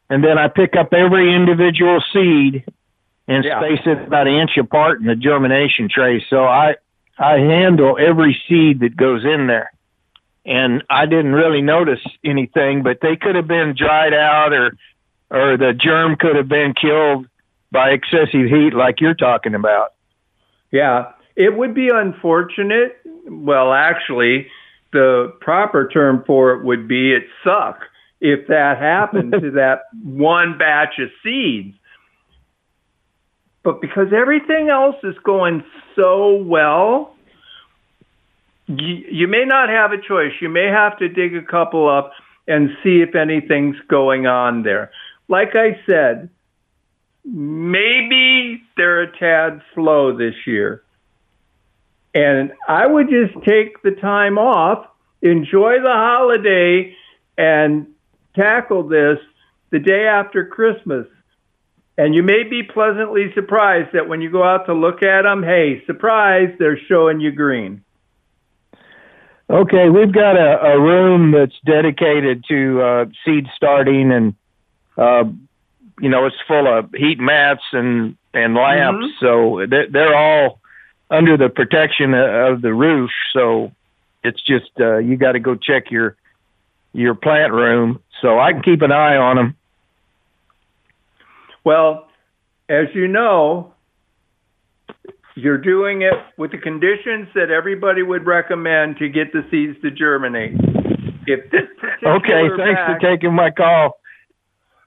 and 0.10 0.24
then 0.24 0.38
I 0.38 0.48
pick 0.48 0.76
up 0.76 0.94
every 0.94 1.36
individual 1.36 2.04
seed 2.14 2.64
and 3.28 3.44
yeah. 3.44 3.60
space 3.60 3.82
it 3.86 4.08
about 4.08 4.28
an 4.28 4.36
inch 4.36 4.58
apart 4.58 5.00
in 5.00 5.08
the 5.08 5.16
germination 5.16 5.90
tray. 5.90 6.24
So 6.30 6.46
I 6.46 6.76
I 7.18 7.40
handle 7.40 7.98
every 8.00 8.40
seed 8.48 8.82
that 8.82 8.96
goes 8.96 9.24
in 9.24 9.48
there. 9.48 9.72
And 10.46 10.84
I 10.90 11.08
didn't 11.08 11.34
really 11.34 11.62
notice 11.62 12.02
anything, 12.24 12.84
but 12.84 13.00
they 13.02 13.16
could 13.16 13.36
have 13.36 13.48
been 13.48 13.74
dried 13.76 14.14
out 14.14 14.54
or 14.54 14.78
or 15.32 15.58
the 15.58 15.74
germ 15.74 16.18
could 16.18 16.36
have 16.36 16.48
been 16.48 16.74
killed 16.80 17.28
by 17.72 17.90
excessive 17.90 18.48
heat 18.48 18.74
like 18.74 19.02
you're 19.02 19.16
talking 19.16 19.56
about. 19.56 19.94
Yeah, 20.72 21.12
it 21.36 21.58
would 21.58 21.74
be 21.74 21.90
unfortunate. 21.90 22.98
Well, 23.28 23.74
actually, 23.74 24.48
the 24.94 25.34
proper 25.42 25.88
term 25.88 26.24
for 26.28 26.54
it 26.54 26.64
would 26.64 26.88
be 26.88 27.14
it 27.14 27.24
suck 27.44 27.80
if 28.22 28.48
that 28.48 28.78
happened 28.78 29.32
to 29.42 29.52
that 29.52 29.84
one 30.04 30.58
batch 30.58 31.00
of 31.00 31.10
seeds. 31.24 31.76
But 33.66 33.82
because 33.82 34.14
everything 34.14 34.70
else 34.70 34.96
is 35.04 35.16
going 35.24 35.64
so 35.96 36.36
well, 36.36 37.16
you, 38.68 39.04
you 39.12 39.28
may 39.28 39.44
not 39.44 39.70
have 39.70 39.92
a 39.92 39.98
choice. 39.98 40.34
You 40.40 40.50
may 40.50 40.68
have 40.68 41.00
to 41.00 41.10
dig 41.10 41.36
a 41.36 41.42
couple 41.42 41.90
up 41.90 42.12
and 42.48 42.70
see 42.84 43.02
if 43.02 43.16
anything's 43.16 43.78
going 43.88 44.28
on 44.28 44.62
there. 44.62 44.92
Like 45.28 45.56
I 45.56 45.82
said, 45.88 46.30
maybe 47.26 48.62
they're 48.78 49.02
a 49.02 49.18
tad 49.18 49.64
slow 49.74 50.16
this 50.16 50.36
year. 50.46 50.84
And 52.14 52.54
I 52.68 52.86
would 52.86 53.10
just 53.10 53.34
take 53.44 53.82
the 53.82 53.98
time 54.00 54.38
off, 54.38 54.86
enjoy 55.24 55.82
the 55.82 55.92
holiday, 55.92 56.96
and 57.36 57.88
tackle 58.36 58.84
this 58.88 59.18
the 59.72 59.80
day 59.80 60.06
after 60.06 60.46
Christmas. 60.46 61.08
And 61.98 62.14
you 62.14 62.24
may 62.24 62.44
be 62.44 62.62
pleasantly 62.62 63.32
surprised 63.34 63.90
that 63.94 64.10
when 64.10 64.22
you 64.22 64.30
go 64.30 64.44
out 64.44 64.66
to 64.66 64.74
look 64.74 65.02
at 65.02 65.22
them, 65.22 65.44
hey, 65.44 65.84
surprise, 65.86 66.50
they're 66.60 66.80
showing 66.90 67.22
you 67.22 67.32
green. 67.32 67.84
Okay, 69.50 69.90
we've 69.90 70.12
got 70.12 70.36
a, 70.36 70.74
a 70.74 70.80
room 70.80 71.32
that's 71.32 71.56
dedicated 71.66 72.44
to 72.50 72.82
uh, 72.82 73.06
seed 73.24 73.46
starting, 73.56 74.12
and 74.12 74.34
uh, 74.98 75.24
you 76.02 76.10
know 76.10 76.26
it's 76.26 76.36
full 76.48 76.68
of 76.68 76.92
heat 76.94 77.20
mats 77.20 77.62
and 77.72 78.18
and 78.34 78.56
lamps, 78.56 79.06
mm-hmm. 79.06 79.26
so 79.26 79.66
they're, 79.70 79.88
they're 79.88 80.16
all 80.16 80.60
under 81.12 81.38
the 81.38 81.50
protection 81.50 82.16
of 82.16 82.64
the 82.64 82.74
roof. 82.74 83.12
So 83.34 83.72
it's 84.24 84.42
just 84.42 84.72
uh, 84.80 84.98
you 84.98 85.16
got 85.16 85.34
to 85.34 85.40
go 85.40 85.54
check 85.54 85.92
your 85.92 86.18
your 86.92 87.14
plant 87.14 87.54
room, 87.54 88.02
so 88.24 88.40
I 88.40 88.52
can 88.52 88.64
keep 88.64 88.82
an 88.82 88.92
eye 88.92 89.16
on 89.16 89.36
them. 89.36 89.56
Well, 91.66 92.08
as 92.70 92.86
you 92.94 93.08
know, 93.08 93.74
you're 95.36 95.58
doing 95.58 96.04
it 96.04 96.14
with 96.38 96.52
the 96.52 96.60
conditions 96.60 97.28
that 97.34 97.50
everybody 97.50 98.04
would 98.04 98.26
recommend 98.26 98.98
to 98.98 99.10
get 99.10 99.34
the 99.34 99.42
seeds 99.52 99.76
to 99.82 99.92
germinate. 99.92 100.54
If 101.28 101.50
this 101.52 101.64
okay, 102.06 102.44
thanks 102.56 102.82
for 102.86 103.00
taking 103.02 103.34
my 103.34 103.50
call. 103.50 104.00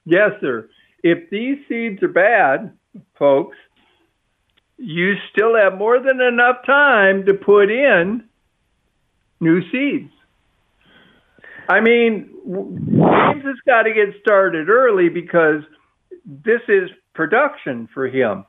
Yes, 0.05 0.31
sir. 0.39 0.69
If 1.03 1.29
these 1.29 1.57
seeds 1.67 2.01
are 2.01 2.07
bad, 2.07 2.71
folks, 3.17 3.57
you 4.77 5.15
still 5.31 5.55
have 5.55 5.77
more 5.77 5.99
than 5.99 6.21
enough 6.21 6.65
time 6.65 7.25
to 7.25 7.33
put 7.33 7.69
in 7.69 8.23
new 9.41 9.61
seeds. 9.69 10.11
I 11.67 11.81
mean, 11.81 12.29
James 12.47 13.45
has 13.45 13.57
got 13.65 13.83
to 13.83 13.93
get 13.93 14.15
started 14.21 14.69
early 14.69 15.09
because 15.09 15.61
this 16.29 16.61
is 16.67 16.89
production 17.15 17.89
for 17.93 18.07
him. 18.07 18.45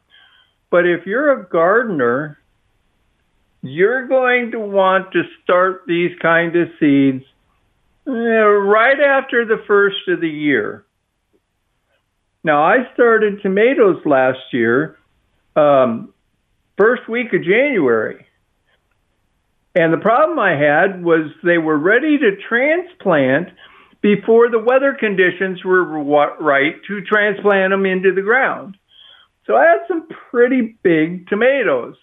But 0.71 0.87
if 0.87 1.07
you're 1.07 1.41
a 1.41 1.49
gardener, 1.49 2.39
you're 3.63 4.07
going 4.07 4.53
to 4.53 4.61
want 4.61 5.13
to 5.13 5.23
start 5.43 5.85
these 5.87 6.11
kind 6.21 6.55
of 6.57 6.69
seeds 6.79 7.25
uh, 8.07 8.13
right 8.13 9.01
after 9.01 9.45
the 9.45 9.63
first 9.67 10.09
of 10.09 10.21
the 10.21 10.29
year. 10.29 10.85
Now, 12.45 12.63
I 12.63 12.91
started 12.95 13.43
tomatoes 13.43 14.01
last 14.05 14.39
year, 14.53 14.97
um, 15.57 16.13
first 16.79 17.09
week 17.09 17.33
of 17.35 17.43
January. 17.43 18.27
And 19.75 19.93
the 19.93 19.99
problem 19.99 20.39
I 20.39 20.53
had 20.53 21.03
was 21.05 21.31
they 21.45 21.59
were 21.59 21.79
ready 21.79 22.19
to 22.19 22.37
transplant 22.49 23.49
before 24.01 24.51
the 24.51 24.59
weather 24.59 24.97
conditions 24.99 25.63
were 25.65 25.85
right 25.85 26.75
to 26.87 27.01
transplant 27.03 27.71
them 27.71 27.85
into 27.87 28.15
the 28.15 28.23
ground. 28.23 28.77
So 29.47 29.57
I 29.57 29.65
had 29.65 29.81
some 29.89 30.09
pretty 30.31 30.79
big 30.83 31.29
tomatoes. 31.29 31.97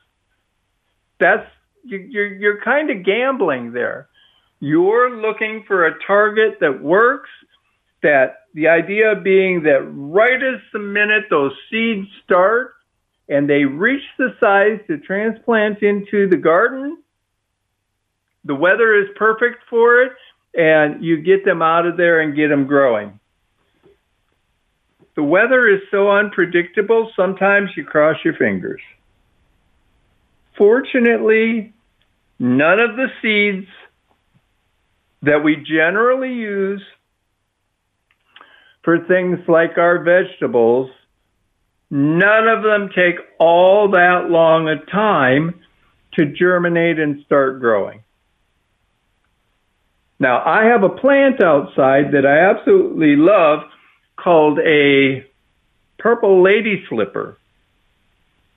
That's 1.19 1.47
you're 1.83 2.33
you're 2.33 2.61
kind 2.61 2.89
of 2.89 3.05
gambling 3.05 3.71
there. 3.71 4.09
You're 4.59 5.15
looking 5.21 5.63
for 5.67 5.85
a 5.85 5.97
target 6.05 6.59
that 6.61 6.81
works. 6.81 7.29
That 8.03 8.43
the 8.53 8.67
idea 8.67 9.15
being 9.23 9.63
that 9.63 9.81
right 9.91 10.41
as 10.41 10.61
the 10.71 10.79
minute 10.79 11.25
those 11.31 11.51
seeds 11.69 12.07
start 12.23 12.75
and 13.27 13.49
they 13.49 13.65
reach 13.65 14.03
the 14.17 14.35
size 14.39 14.79
to 14.87 14.99
transplant 14.99 15.81
into 15.81 16.29
the 16.29 16.37
garden, 16.37 17.01
the 18.45 18.55
weather 18.55 18.95
is 18.95 19.07
perfect 19.15 19.63
for 19.69 20.03
it, 20.03 20.13
and 20.57 21.03
you 21.03 21.21
get 21.21 21.45
them 21.45 21.61
out 21.61 21.85
of 21.85 21.95
there 21.95 22.19
and 22.19 22.35
get 22.35 22.47
them 22.47 22.65
growing. 22.65 23.19
The 25.15 25.23
weather 25.23 25.67
is 25.67 25.81
so 25.91 26.11
unpredictable, 26.11 27.11
sometimes 27.15 27.69
you 27.77 27.85
cross 27.85 28.17
your 28.25 28.33
fingers. 28.33 28.81
Fortunately, 30.57 31.73
none 32.39 32.79
of 32.79 32.95
the 32.95 33.07
seeds 33.21 33.67
that 35.21 35.43
we 35.43 35.55
generally 35.55 36.33
use 36.33 36.83
for 38.83 38.99
things 39.05 39.39
like 39.47 39.77
our 39.77 40.03
vegetables, 40.03 40.89
none 41.91 42.47
of 42.47 42.63
them 42.63 42.89
take 42.95 43.15
all 43.39 43.91
that 43.91 44.29
long 44.29 44.67
a 44.69 44.83
time 44.85 45.59
to 46.13 46.25
germinate 46.25 46.99
and 46.99 47.23
start 47.25 47.59
growing. 47.59 48.01
Now, 50.19 50.43
I 50.43 50.65
have 50.65 50.83
a 50.83 50.89
plant 50.89 51.43
outside 51.43 52.11
that 52.13 52.25
I 52.25 52.49
absolutely 52.49 53.15
love 53.15 53.59
called 54.15 54.59
a 54.59 55.23
purple 55.99 56.41
lady 56.41 56.83
slipper. 56.89 57.37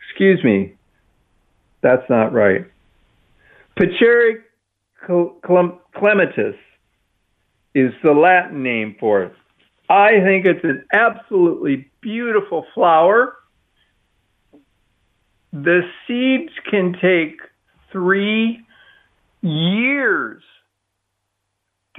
Excuse 0.09 0.43
me, 0.43 0.75
that's 1.83 2.09
not 2.09 2.33
right. 2.33 2.67
pitcheri 3.79 4.43
clematis 5.07 6.57
is 7.75 7.93
the 8.03 8.13
Latin 8.13 8.63
name 8.63 8.97
for 8.99 9.23
it. 9.23 9.33
I 9.89 10.21
think 10.21 10.47
it's 10.47 10.65
an 10.65 10.85
absolutely 10.93 11.91
beautiful 12.01 12.67
flower. 12.75 13.37
The 15.53 15.83
seeds 16.07 16.53
can 16.71 16.97
take 17.01 17.41
three 17.91 18.65
years 19.43 20.43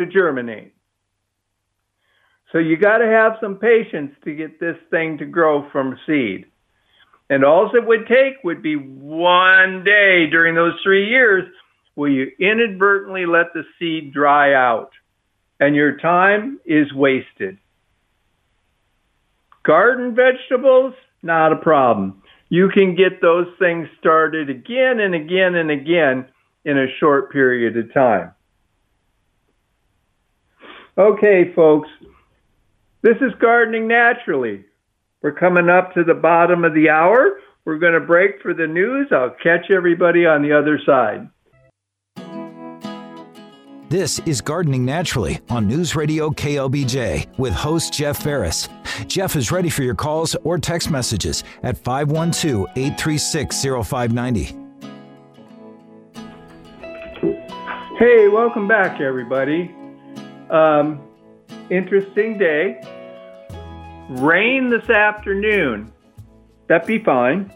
to 0.06 0.12
germinate. 0.12 0.74
So 2.52 2.58
you 2.58 2.78
got 2.78 2.98
to 2.98 3.06
have 3.06 3.34
some 3.40 3.56
patience 3.56 4.12
to 4.26 4.36
get 4.36 4.60
this 4.60 4.76
thing 4.90 5.18
to 5.20 5.26
grow 5.26 5.70
from 5.72 5.98
seed. 6.06 6.46
And 7.30 7.46
all 7.46 7.74
it 7.74 7.88
would 7.88 8.08
take 8.08 8.44
would 8.44 8.62
be 8.62 8.76
one 8.76 9.86
day 9.86 10.28
during 10.30 10.54
those 10.54 10.74
three 10.84 11.08
years 11.08 11.46
where 11.96 12.10
you 12.10 12.32
inadvertently 12.40 13.26
let 13.26 13.54
the 13.54 13.64
seed 13.80 14.14
dry 14.14 14.54
out 14.54 14.92
and 15.62 15.76
your 15.76 15.98
time 15.98 16.60
is 16.66 16.92
wasted. 16.94 17.58
Garden 19.64 20.16
vegetables, 20.16 20.94
not 21.22 21.54
a 21.54 21.58
problem. 21.58 22.22
You 22.50 22.68
can 22.68 22.96
get 22.96 23.22
those 23.22 23.48
things 23.60 23.88
started 24.00 24.50
again 24.50 25.00
and 25.00 25.16
again 25.16 25.56
and 25.56 25.72
again 25.72 26.26
in 26.66 26.78
a 26.78 26.94
short 27.00 27.32
period 27.32 27.78
of 27.78 27.94
time. 27.94 28.32
Okay, 31.02 31.52
folks, 31.56 31.90
this 33.02 33.16
is 33.22 33.34
Gardening 33.40 33.88
Naturally. 33.88 34.64
We're 35.24 35.32
coming 35.32 35.68
up 35.68 35.96
to 35.96 36.04
the 36.04 36.14
bottom 36.14 36.64
of 36.64 36.76
the 36.76 36.92
hour. 36.92 37.40
We're 37.66 37.80
going 37.80 37.94
to 37.94 38.00
break 38.00 38.40
for 38.40 38.54
the 38.54 38.68
news. 38.68 39.08
I'll 39.12 39.36
catch 39.42 39.72
everybody 39.72 40.28
on 40.28 40.44
the 40.44 40.54
other 40.56 40.80
side. 40.86 41.28
This 43.90 44.20
is 44.28 44.42
Gardening 44.42 44.86
Naturally 44.86 45.40
on 45.50 45.68
News 45.68 45.96
Radio 45.96 46.30
KLBJ 46.30 47.36
with 47.40 47.54
host 47.54 47.92
Jeff 47.92 48.22
Ferris. 48.22 48.70
Jeff 49.08 49.36
is 49.36 49.52
ready 49.52 49.72
for 49.72 49.82
your 49.82 49.96
calls 49.96 50.36
or 50.44 50.60
text 50.60 50.92
messages 50.92 51.44
at 51.64 51.80
512 51.80 52.68
836 52.76 53.64
0590. 53.64 54.44
Hey, 57.98 58.28
welcome 58.28 58.68
back, 58.68 59.02
everybody. 59.02 59.74
Um, 60.52 61.02
interesting 61.70 62.38
day 62.38 62.82
rain 64.10 64.70
this 64.70 64.90
afternoon. 64.90 65.92
That'd 66.68 66.88
be 66.88 67.02
fine. 67.02 67.52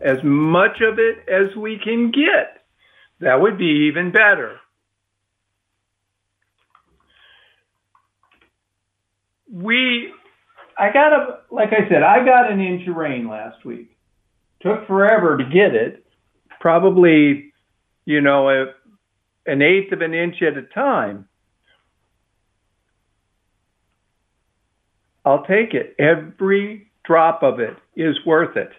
As 0.00 0.18
much 0.24 0.80
of 0.80 0.98
it 0.98 1.28
as 1.28 1.54
we 1.56 1.78
can 1.78 2.10
get. 2.10 2.64
That 3.20 3.40
would 3.40 3.56
be 3.56 3.86
even 3.88 4.10
better. 4.10 4.58
We, 9.48 10.12
I 10.76 10.92
got 10.92 11.12
a, 11.12 11.38
like 11.52 11.68
I 11.72 11.88
said, 11.88 12.02
I 12.02 12.24
got 12.24 12.50
an 12.50 12.60
inch 12.60 12.88
of 12.88 12.96
rain 12.96 13.28
last 13.28 13.64
week. 13.64 13.96
Took 14.62 14.88
forever 14.88 15.36
to 15.36 15.44
get 15.44 15.76
it. 15.76 16.04
Probably, 16.58 17.52
you 18.04 18.20
know, 18.20 18.48
a, 18.48 18.66
an 19.46 19.62
eighth 19.62 19.92
of 19.92 20.00
an 20.00 20.14
inch 20.14 20.42
at 20.42 20.56
a 20.56 20.62
time. 20.62 21.28
I'll 25.24 25.44
take 25.44 25.74
it. 25.74 25.94
Every 25.98 26.90
drop 27.04 27.42
of 27.42 27.60
it 27.60 27.76
is 27.96 28.16
worth 28.26 28.56
it. 28.56 28.70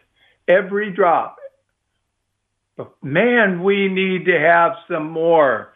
Every 0.47 0.91
drop. 0.91 1.37
But 2.75 2.91
man, 3.03 3.63
we 3.63 3.87
need 3.87 4.25
to 4.25 4.39
have 4.39 4.73
some 4.89 5.09
more. 5.11 5.73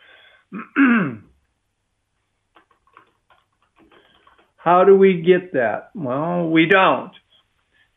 how 4.57 4.83
do 4.83 4.97
we 4.97 5.21
get 5.21 5.53
that? 5.53 5.91
Well, 5.93 6.49
we 6.49 6.65
don't. 6.65 7.11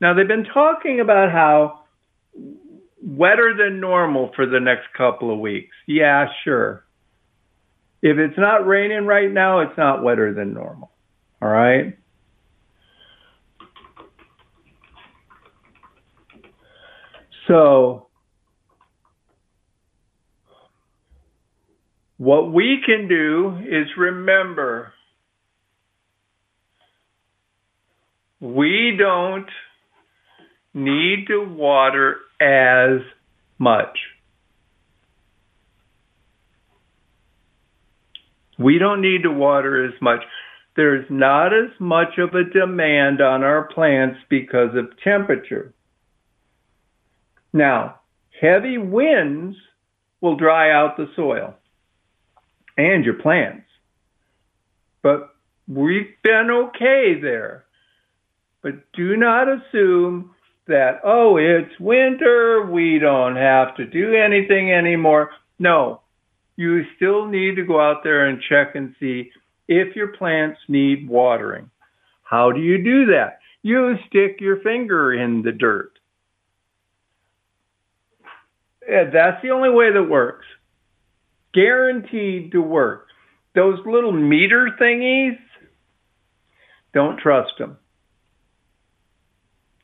Now, 0.00 0.14
they've 0.14 0.28
been 0.28 0.44
talking 0.44 1.00
about 1.00 1.32
how 1.32 1.80
wetter 3.02 3.54
than 3.56 3.80
normal 3.80 4.30
for 4.36 4.46
the 4.46 4.60
next 4.60 4.92
couple 4.96 5.32
of 5.32 5.38
weeks. 5.38 5.74
Yeah, 5.86 6.26
sure. 6.44 6.84
If 8.02 8.18
it's 8.18 8.38
not 8.38 8.66
raining 8.66 9.06
right 9.06 9.30
now, 9.30 9.60
it's 9.60 9.76
not 9.76 10.02
wetter 10.02 10.32
than 10.32 10.54
normal. 10.54 10.90
All 11.42 11.48
right? 11.48 11.98
So, 17.50 18.06
what 22.16 22.52
we 22.52 22.80
can 22.86 23.08
do 23.08 23.58
is 23.68 23.88
remember 23.98 24.92
we 28.38 28.96
don't 28.96 29.48
need 30.74 31.26
to 31.26 31.44
water 31.44 32.18
as 32.40 33.00
much. 33.58 33.98
We 38.60 38.78
don't 38.78 39.00
need 39.00 39.24
to 39.24 39.30
water 39.32 39.86
as 39.86 40.00
much. 40.00 40.20
There's 40.76 41.06
not 41.10 41.48
as 41.48 41.70
much 41.80 42.16
of 42.18 42.34
a 42.34 42.44
demand 42.44 43.20
on 43.20 43.42
our 43.42 43.64
plants 43.74 44.20
because 44.28 44.76
of 44.76 44.96
temperature. 45.02 45.74
Now, 47.52 48.00
heavy 48.40 48.78
winds 48.78 49.56
will 50.20 50.36
dry 50.36 50.70
out 50.72 50.96
the 50.96 51.08
soil 51.16 51.54
and 52.76 53.04
your 53.04 53.14
plants. 53.14 53.66
But 55.02 55.34
we've 55.66 56.14
been 56.22 56.48
okay 56.50 57.14
there. 57.20 57.64
But 58.62 58.92
do 58.92 59.16
not 59.16 59.48
assume 59.48 60.34
that, 60.66 61.00
oh, 61.04 61.36
it's 61.36 61.80
winter, 61.80 62.66
we 62.70 62.98
don't 62.98 63.36
have 63.36 63.74
to 63.76 63.86
do 63.86 64.14
anything 64.14 64.72
anymore. 64.72 65.30
No, 65.58 66.02
you 66.56 66.82
still 66.96 67.26
need 67.26 67.56
to 67.56 67.64
go 67.64 67.80
out 67.80 68.04
there 68.04 68.26
and 68.26 68.42
check 68.48 68.74
and 68.74 68.94
see 69.00 69.30
if 69.66 69.96
your 69.96 70.08
plants 70.08 70.60
need 70.68 71.08
watering. 71.08 71.70
How 72.22 72.52
do 72.52 72.60
you 72.60 72.82
do 72.84 73.06
that? 73.06 73.38
You 73.62 73.96
stick 74.08 74.40
your 74.40 74.60
finger 74.60 75.12
in 75.12 75.42
the 75.42 75.52
dirt. 75.52 75.92
That's 78.90 79.40
the 79.42 79.50
only 79.50 79.70
way 79.70 79.92
that 79.92 80.02
works. 80.02 80.46
Guaranteed 81.54 82.52
to 82.52 82.60
work. 82.60 83.06
Those 83.54 83.78
little 83.86 84.12
meter 84.12 84.70
thingies, 84.80 85.38
don't 86.92 87.18
trust 87.18 87.52
them. 87.58 87.76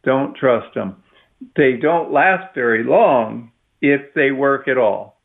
Don't 0.05 0.37
trust 0.37 0.75
them. 0.75 1.03
They 1.57 1.75
don't 1.75 2.13
last 2.13 2.55
very 2.55 2.85
long 2.85 3.53
if 3.81 4.15
they 4.15 4.31
work 4.31 4.69
at 4.69 4.79
all. 4.79 5.21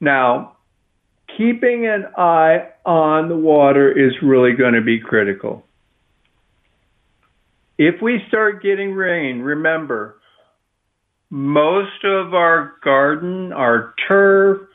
Now, 0.00 0.56
keeping 1.36 1.86
an 1.86 2.06
eye 2.16 2.68
on 2.84 3.28
the 3.28 3.36
water 3.36 3.90
is 3.90 4.12
really 4.22 4.52
going 4.52 4.74
to 4.74 4.80
be 4.80 4.98
critical. 4.98 5.64
If 7.78 8.02
we 8.02 8.22
start 8.28 8.62
getting 8.62 8.92
rain, 8.92 9.40
remember, 9.40 10.19
most 11.30 12.04
of 12.04 12.34
our 12.34 12.74
garden, 12.82 13.52
our 13.52 13.94
turf, 14.08 14.68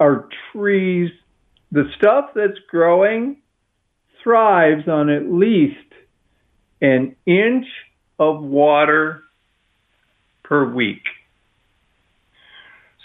our 0.00 0.28
trees, 0.50 1.10
the 1.70 1.84
stuff 1.96 2.30
that's 2.34 2.58
growing 2.68 3.36
thrives 4.22 4.88
on 4.88 5.08
at 5.08 5.30
least 5.30 5.76
an 6.80 7.14
inch 7.24 7.66
of 8.18 8.42
water 8.42 9.22
per 10.42 10.70
week. 10.72 11.02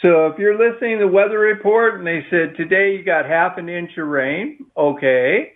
So 0.02 0.28
if 0.28 0.38
you're 0.38 0.58
listening 0.58 1.00
to 1.00 1.06
the 1.06 1.12
weather 1.12 1.40
report 1.40 1.98
and 1.98 2.06
they 2.06 2.26
said 2.30 2.56
today 2.56 2.96
you 2.98 3.04
got 3.04 3.26
half 3.26 3.58
an 3.58 3.70
inch 3.70 3.92
of 3.98 4.08
rain, 4.08 4.66
okay. 4.76 5.54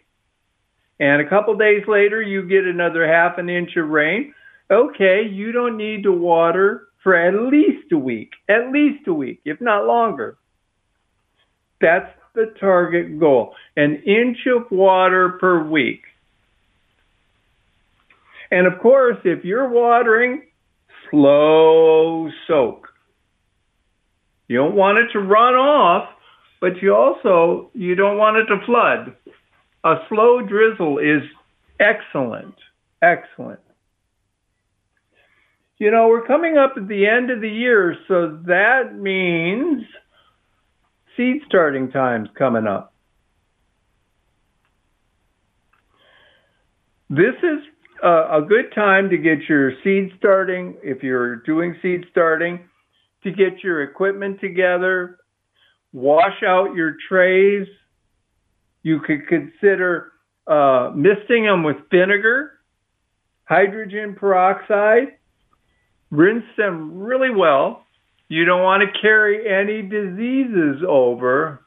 And 1.00 1.22
a 1.22 1.30
couple 1.30 1.56
days 1.58 1.84
later 1.88 2.22
you 2.22 2.48
get 2.48 2.66
another 2.66 3.08
half 3.08 3.38
an 3.38 3.50
inch 3.50 3.72
of 3.78 3.90
rain, 3.90 4.34
okay, 4.70 5.24
you 5.28 5.52
don't 5.52 5.78
need 5.78 6.04
to 6.04 6.12
water 6.12 6.88
for 7.04 7.16
at 7.16 7.34
least 7.52 7.92
a 7.92 7.98
week, 7.98 8.32
at 8.48 8.72
least 8.72 9.08
a 9.08 9.14
week, 9.14 9.42
if 9.46 9.60
not 9.60 9.86
longer. 9.86 10.38
That's 11.80 12.12
the 12.36 12.54
target 12.60 13.20
goal. 13.20 13.56
An 13.76 14.04
inch 14.06 14.38
of 14.48 14.70
water 14.72 15.38
per 15.40 15.64
week. 15.64 16.04
And 18.52 18.68
of 18.68 18.80
course, 18.80 19.18
if 19.24 19.44
you're 19.44 19.70
watering, 19.70 20.44
slow 21.10 22.30
soak. 22.48 22.88
You 24.48 24.58
don't 24.58 24.76
want 24.76 24.98
it 25.00 25.12
to 25.14 25.20
run 25.20 25.56
off, 25.56 26.10
but 26.60 26.82
you 26.82 26.94
also 26.94 27.72
you 27.74 27.96
don't 27.96 28.18
want 28.18 28.38
it 28.38 28.46
to 28.48 28.64
flood. 28.66 29.16
A 29.84 29.96
slow 30.10 30.46
drizzle 30.46 31.00
is 31.00 31.24
excellent. 31.80 32.56
Excellent 33.02 33.62
you 35.82 35.89
know, 35.89 36.10
we're 36.10 36.28
coming 36.28 36.60
up 36.60 36.74
at 36.78 36.88
the 36.88 37.08
end 37.08 37.32
of 37.32 37.41
the 37.41 37.50
year, 37.50 37.98
so 38.08 38.38
that 38.46 38.96
means 38.96 39.82
seed 41.17 41.41
starting 41.48 41.89
time's 41.89 42.30
coming 42.38 42.67
up. 42.67 42.94
This 47.10 47.34
is 47.41 47.63
a, 48.04 48.38
a 48.38 48.46
good 48.48 48.72
time 48.76 49.10
to 49.10 49.17
get 49.17 49.39
your 49.50 49.72
seed 49.84 50.12
starting, 50.20 50.78
if 50.84 51.02
you're 51.02 51.38
doing 51.38 51.76
seed 51.82 52.06
starting, 52.12 52.60
to 53.24 53.32
get 53.32 53.63
your 53.63 53.82
equipment 53.82 54.39
together, 54.39 55.17
wash 55.94 56.44
out 56.46 56.76
your 56.76 56.96
trays. 57.10 57.65
You 58.84 59.00
could 59.00 59.28
consider 59.28 60.12
uh, 60.46 60.91
misting 60.94 61.46
them 61.46 61.63
with 61.63 61.78
vinegar, 61.89 62.60
hydrogen 63.46 64.15
peroxide, 64.15 65.17
rinse 66.12 66.45
them 66.58 67.00
really 67.00 67.32
well. 67.32 67.86
You 68.28 68.45
don't 68.45 68.63
want 68.63 68.84
to 68.84 69.02
carry 69.02 69.50
any 69.50 69.82
diseases 69.82 70.84
over. 70.88 71.65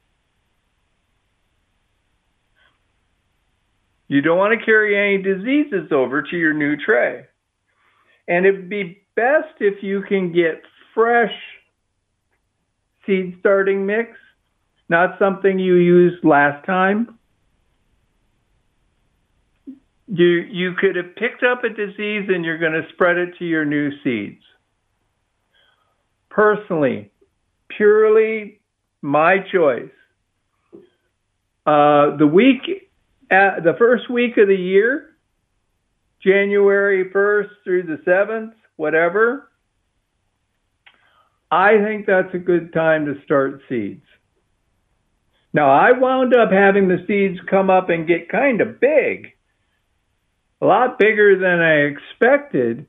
You 4.09 4.21
don't 4.21 4.39
want 4.39 4.59
to 4.59 4.65
carry 4.65 4.97
any 4.97 5.23
diseases 5.23 5.91
over 5.91 6.23
to 6.23 6.37
your 6.37 6.55
new 6.55 6.77
tray. 6.77 7.27
And 8.29 8.47
it'd 8.47 8.69
be 8.69 9.03
best 9.17 9.55
if 9.61 9.83
you 9.83 10.03
can 10.03 10.33
get 10.33 10.63
fresh 10.95 11.33
seed 13.07 13.37
starting 13.41 13.85
mix, 13.85 14.11
not 14.89 15.19
something 15.19 15.59
you 15.59 15.75
used 15.75 16.25
last 16.25 16.65
time. 16.65 17.19
You 20.07 20.27
you 20.27 20.75
could 20.75 20.97
have 20.97 21.17
picked 21.17 21.43
up 21.43 21.65
a 21.65 21.69
disease 21.69 22.29
and 22.29 22.45
you're 22.45 22.59
going 22.59 22.73
to 22.73 22.87
spread 22.93 23.17
it 23.17 23.39
to 23.39 23.45
your 23.45 23.65
new 23.65 23.91
seeds. 24.03 24.43
Personally, 26.29 27.11
purely 27.69 28.61
my 29.01 29.39
choice. 29.53 29.91
Uh, 31.67 32.17
the 32.19 32.27
week, 32.27 32.91
uh, 33.31 33.61
the 33.61 33.75
first 33.79 34.11
week 34.11 34.37
of 34.37 34.49
the 34.49 34.57
year, 34.57 35.17
January 36.23 37.11
1st 37.11 37.49
through 37.63 37.83
the 37.85 37.99
7th, 38.07 38.53
whatever, 38.77 39.51
I 41.51 41.79
think 41.79 42.07
that's 42.07 42.35
a 42.35 42.39
good 42.39 42.73
time 42.73 43.07
to 43.07 43.15
start 43.25 43.61
seeds. 43.69 44.05
Now, 45.53 45.71
I 45.71 45.93
wound 45.93 46.35
up 46.35 46.51
having 46.51 46.89
the 46.89 47.05
seeds 47.07 47.39
come 47.49 47.71
up 47.71 47.89
and 47.89 48.09
get 48.09 48.29
kind 48.29 48.61
of 48.61 48.81
big, 48.81 49.34
a 50.65 50.67
lot 50.67 50.99
bigger 50.99 51.39
than 51.39 51.61
I 51.61 51.93
expected, 51.93 52.87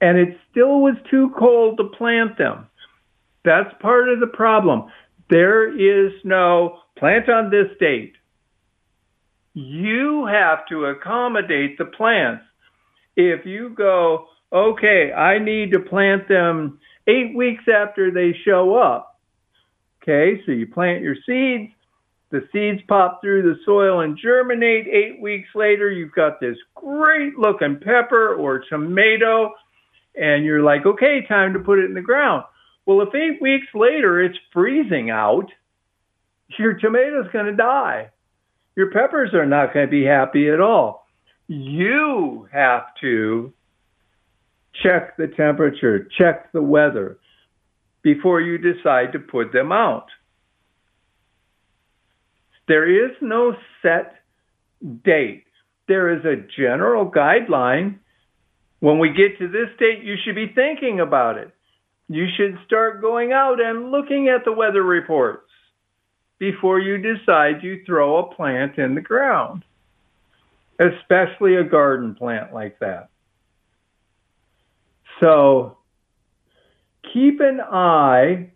and 0.00 0.16
it 0.16 0.38
still 0.50 0.80
was 0.80 0.94
too 1.10 1.34
cold 1.36 1.78
to 1.78 1.84
plant 1.98 2.38
them. 2.38 2.66
That's 3.44 3.74
part 3.80 4.08
of 4.08 4.20
the 4.20 4.28
problem. 4.28 4.84
There 5.28 5.68
is 5.68 6.12
no 6.24 6.78
plant 6.96 7.28
on 7.28 7.50
this 7.50 7.66
date. 7.80 8.12
You 9.54 10.26
have 10.26 10.66
to 10.68 10.84
accommodate 10.86 11.78
the 11.78 11.84
plants. 11.84 12.44
If 13.16 13.44
you 13.44 13.70
go, 13.70 14.26
okay, 14.52 15.12
I 15.12 15.40
need 15.40 15.72
to 15.72 15.80
plant 15.80 16.28
them 16.28 16.78
eight 17.08 17.34
weeks 17.34 17.64
after 17.68 18.12
they 18.12 18.38
show 18.44 18.76
up. 18.76 19.18
Okay, 20.02 20.40
so 20.46 20.52
you 20.52 20.68
plant 20.68 21.02
your 21.02 21.16
seeds, 21.26 21.72
the 22.32 22.48
seeds 22.50 22.80
pop 22.88 23.20
through 23.20 23.42
the 23.42 23.60
soil 23.64 24.00
and 24.00 24.18
germinate. 24.20 24.88
Eight 24.88 25.20
weeks 25.20 25.50
later, 25.54 25.90
you've 25.90 26.14
got 26.14 26.40
this 26.40 26.56
great 26.74 27.38
looking 27.38 27.78
pepper 27.78 28.34
or 28.34 28.64
tomato, 28.68 29.52
and 30.16 30.44
you're 30.44 30.62
like, 30.62 30.86
okay, 30.86 31.24
time 31.28 31.52
to 31.52 31.60
put 31.60 31.78
it 31.78 31.84
in 31.84 31.94
the 31.94 32.00
ground. 32.00 32.44
Well, 32.86 33.02
if 33.02 33.14
eight 33.14 33.40
weeks 33.40 33.66
later 33.74 34.20
it's 34.20 34.38
freezing 34.52 35.10
out, 35.10 35.46
your 36.58 36.74
tomato's 36.74 37.30
going 37.32 37.46
to 37.46 37.54
die. 37.54 38.10
Your 38.76 38.90
peppers 38.90 39.34
are 39.34 39.46
not 39.46 39.74
going 39.74 39.86
to 39.86 39.90
be 39.90 40.04
happy 40.04 40.48
at 40.48 40.60
all. 40.60 41.06
You 41.48 42.48
have 42.50 42.84
to 43.02 43.52
check 44.82 45.18
the 45.18 45.28
temperature, 45.28 46.08
check 46.18 46.50
the 46.52 46.62
weather 46.62 47.18
before 48.00 48.40
you 48.40 48.56
decide 48.56 49.12
to 49.12 49.18
put 49.18 49.52
them 49.52 49.70
out. 49.70 50.06
There 52.68 53.06
is 53.06 53.16
no 53.20 53.54
set 53.82 54.16
date. 55.04 55.44
There 55.88 56.16
is 56.16 56.24
a 56.24 56.36
general 56.56 57.10
guideline. 57.10 57.98
When 58.80 58.98
we 58.98 59.10
get 59.10 59.38
to 59.38 59.48
this 59.48 59.68
date, 59.78 60.02
you 60.02 60.16
should 60.24 60.34
be 60.34 60.52
thinking 60.54 61.00
about 61.00 61.38
it. 61.38 61.52
You 62.08 62.26
should 62.36 62.58
start 62.66 63.00
going 63.00 63.32
out 63.32 63.60
and 63.60 63.90
looking 63.90 64.28
at 64.28 64.44
the 64.44 64.52
weather 64.52 64.82
reports 64.82 65.48
before 66.38 66.80
you 66.80 66.98
decide 66.98 67.62
you 67.62 67.84
throw 67.86 68.18
a 68.18 68.34
plant 68.34 68.76
in 68.76 68.94
the 68.94 69.00
ground, 69.00 69.64
especially 70.78 71.56
a 71.56 71.64
garden 71.64 72.14
plant 72.14 72.52
like 72.52 72.78
that. 72.80 73.10
So 75.20 75.78
keep 77.12 77.40
an 77.40 77.60
eye 77.60 78.50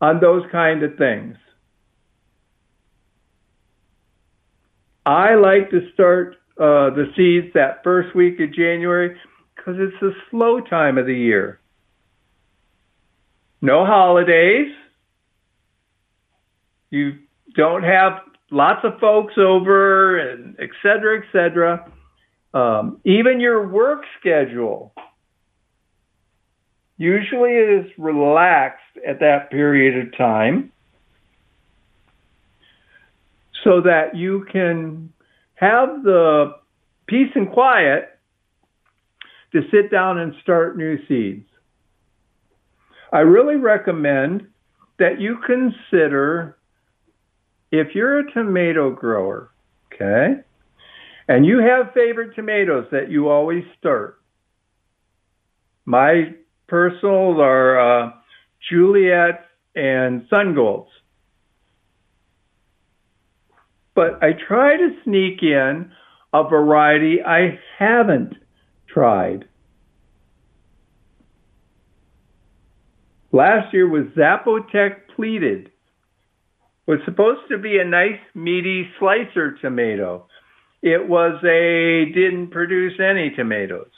on 0.00 0.20
those 0.20 0.44
kind 0.50 0.82
of 0.82 0.96
things. 0.96 1.36
I 5.08 5.36
like 5.36 5.70
to 5.70 5.90
start 5.94 6.36
uh, 6.60 6.90
the 6.90 7.06
seeds 7.16 7.54
that 7.54 7.82
first 7.82 8.14
week 8.14 8.38
of 8.40 8.52
January 8.52 9.16
because 9.56 9.76
it's 9.78 10.02
a 10.02 10.10
slow 10.30 10.60
time 10.60 10.98
of 10.98 11.06
the 11.06 11.14
year. 11.14 11.60
No 13.62 13.86
holidays. 13.86 14.70
You 16.90 17.18
don't 17.56 17.84
have 17.84 18.20
lots 18.50 18.80
of 18.84 19.00
folks 19.00 19.34
over 19.38 20.18
and 20.18 20.56
et 20.60 20.70
cetera, 20.82 21.20
et 21.20 21.24
cetera. 21.32 21.90
Um, 22.52 23.00
even 23.04 23.40
your 23.40 23.66
work 23.66 24.02
schedule 24.20 24.92
Usually 26.98 27.52
is 27.52 27.86
relaxed 27.96 28.82
at 29.06 29.20
that 29.20 29.52
period 29.52 30.04
of 30.04 30.18
time 30.18 30.72
so 33.64 33.80
that 33.82 34.16
you 34.16 34.46
can 34.52 35.12
have 35.54 36.02
the 36.02 36.52
peace 37.06 37.30
and 37.34 37.50
quiet 37.50 38.10
to 39.52 39.62
sit 39.70 39.90
down 39.90 40.18
and 40.18 40.34
start 40.42 40.76
new 40.76 40.98
seeds. 41.06 41.48
I 43.12 43.20
really 43.20 43.56
recommend 43.56 44.46
that 44.98 45.20
you 45.20 45.38
consider 45.46 46.58
if 47.70 47.94
you're 47.94 48.20
a 48.20 48.32
tomato 48.32 48.90
grower, 48.90 49.50
okay, 49.92 50.40
and 51.28 51.46
you 51.46 51.58
have 51.58 51.92
favorite 51.94 52.34
tomatoes 52.34 52.86
that 52.92 53.10
you 53.10 53.28
always 53.28 53.64
start. 53.78 54.20
My 55.84 56.34
personals 56.66 57.38
are 57.40 57.78
uh, 57.78 58.10
Juliet 58.70 59.46
and 59.74 60.26
Sun 60.28 60.54
But 63.98 64.22
I 64.22 64.30
try 64.46 64.76
to 64.76 64.90
sneak 65.02 65.42
in 65.42 65.90
a 66.32 66.48
variety 66.48 67.20
I 67.20 67.58
haven't 67.80 68.32
tried. 68.86 69.48
Last 73.32 73.74
year 73.74 73.88
was 73.88 74.04
Zapotec 74.16 75.08
pleated. 75.16 75.72
Was 76.86 77.00
supposed 77.06 77.40
to 77.50 77.58
be 77.58 77.80
a 77.80 77.84
nice 77.84 78.20
meaty 78.36 78.88
slicer 79.00 79.56
tomato. 79.60 80.28
It 80.80 81.08
was 81.08 81.42
a 81.42 82.12
didn't 82.14 82.52
produce 82.52 83.00
any 83.00 83.30
tomatoes. 83.34 83.90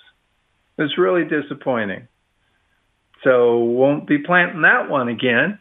It's 0.79 0.97
really 0.97 1.25
disappointing. 1.25 2.09
So 3.23 3.59
won't 3.59 4.07
be 4.09 4.17
planting 4.17 4.63
that 4.63 4.89
one 4.89 5.09
again. 5.09 5.59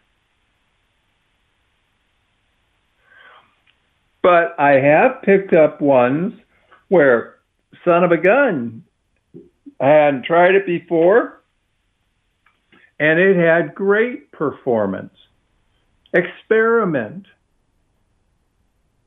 But 4.21 4.59
I 4.59 4.71
have 4.79 5.21
picked 5.23 5.53
up 5.53 5.81
ones 5.81 6.33
where, 6.89 7.35
son 7.85 8.03
of 8.03 8.11
a 8.11 8.17
gun, 8.17 8.83
I 9.79 9.87
hadn't 9.87 10.25
tried 10.25 10.55
it 10.55 10.65
before, 10.65 11.41
and 12.99 13.19
it 13.19 13.37
had 13.37 13.75
great 13.75 14.31
performance. 14.31 15.13
Experiment. 16.13 17.27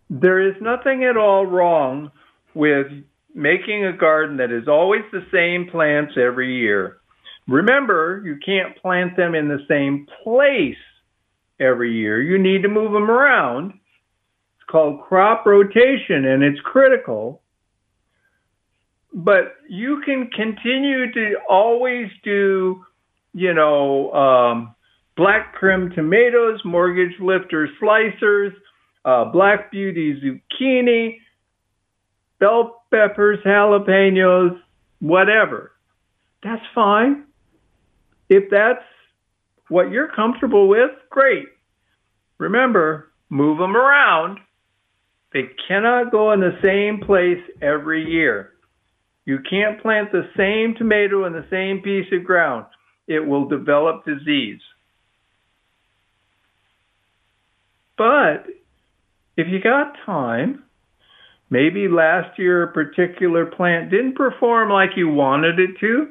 There 0.08 0.40
is 0.40 0.54
nothing 0.60 1.04
at 1.04 1.16
all 1.16 1.44
wrong 1.44 2.10
with 2.54 2.86
making 3.34 3.84
a 3.84 3.92
garden 3.92 4.36
that 4.38 4.50
is 4.50 4.68
always 4.68 5.02
the 5.10 5.26
same 5.32 5.70
plants 5.70 6.14
every 6.16 6.56
year. 6.58 6.98
Remember, 7.48 8.22
you 8.24 8.36
can't 8.44 8.76
plant 8.80 9.16
them 9.16 9.34
in 9.34 9.48
the 9.48 9.64
same 9.68 10.06
place 10.22 10.76
every 11.58 11.92
year. 11.94 12.22
You 12.22 12.38
need 12.38 12.62
to 12.62 12.68
move 12.68 12.92
them 12.92 13.10
around. 13.10 13.74
Called 14.72 15.02
crop 15.02 15.44
rotation 15.44 16.24
and 16.24 16.42
it's 16.42 16.58
critical. 16.64 17.42
But 19.12 19.56
you 19.68 20.00
can 20.02 20.30
continue 20.34 21.12
to 21.12 21.34
always 21.46 22.08
do, 22.24 22.82
you 23.34 23.52
know, 23.52 24.10
um, 24.12 24.74
black 25.14 25.54
Krim 25.54 25.92
tomatoes, 25.94 26.60
mortgage 26.64 27.20
lifter 27.20 27.68
slicers, 27.80 28.52
uh, 29.04 29.26
black 29.26 29.70
beauty 29.70 30.18
zucchini, 30.22 31.18
bell 32.40 32.82
peppers, 32.90 33.40
jalapenos, 33.44 34.58
whatever. 35.00 35.72
That's 36.42 36.62
fine. 36.74 37.24
If 38.30 38.44
that's 38.50 38.84
what 39.68 39.90
you're 39.90 40.08
comfortable 40.08 40.66
with, 40.66 40.92
great. 41.10 41.44
Remember, 42.38 43.12
move 43.28 43.58
them 43.58 43.76
around. 43.76 44.38
They 45.32 45.48
cannot 45.66 46.12
go 46.12 46.32
in 46.32 46.40
the 46.40 46.58
same 46.62 47.00
place 47.06 47.42
every 47.60 48.10
year. 48.10 48.52
You 49.24 49.38
can't 49.48 49.80
plant 49.80 50.12
the 50.12 50.28
same 50.36 50.74
tomato 50.76 51.26
in 51.26 51.32
the 51.32 51.46
same 51.50 51.80
piece 51.82 52.12
of 52.12 52.24
ground. 52.24 52.66
It 53.06 53.20
will 53.20 53.48
develop 53.48 54.04
disease. 54.04 54.60
But 57.96 58.46
if 59.36 59.46
you 59.48 59.60
got 59.62 59.96
time, 60.04 60.64
maybe 61.50 61.88
last 61.88 62.38
year 62.38 62.64
a 62.64 62.72
particular 62.72 63.46
plant 63.46 63.90
didn't 63.90 64.16
perform 64.16 64.70
like 64.70 64.96
you 64.96 65.08
wanted 65.08 65.58
it 65.58 65.78
to, 65.80 66.08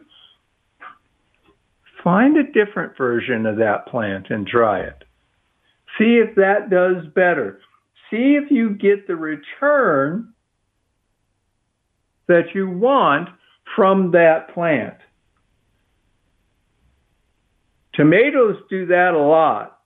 find 2.04 2.38
a 2.38 2.44
different 2.52 2.98
version 2.98 3.46
of 3.46 3.58
that 3.58 3.88
plant 3.88 4.28
and 4.30 4.48
try 4.48 4.80
it. 4.80 5.04
See 5.98 6.22
if 6.24 6.36
that 6.36 6.70
does 6.70 7.06
better. 7.14 7.60
See 8.12 8.36
if 8.36 8.52
you 8.52 8.72
get 8.72 9.08
the 9.08 9.16
return 9.16 10.34
that 12.28 12.54
you 12.54 12.70
want 12.70 13.30
from 13.76 14.12
that 14.12 14.54
plant. 14.54 14.98
Tomatoes 17.94 18.58
do 18.70 18.86
that 18.88 19.14
a 19.14 19.20
lot. 19.20 19.80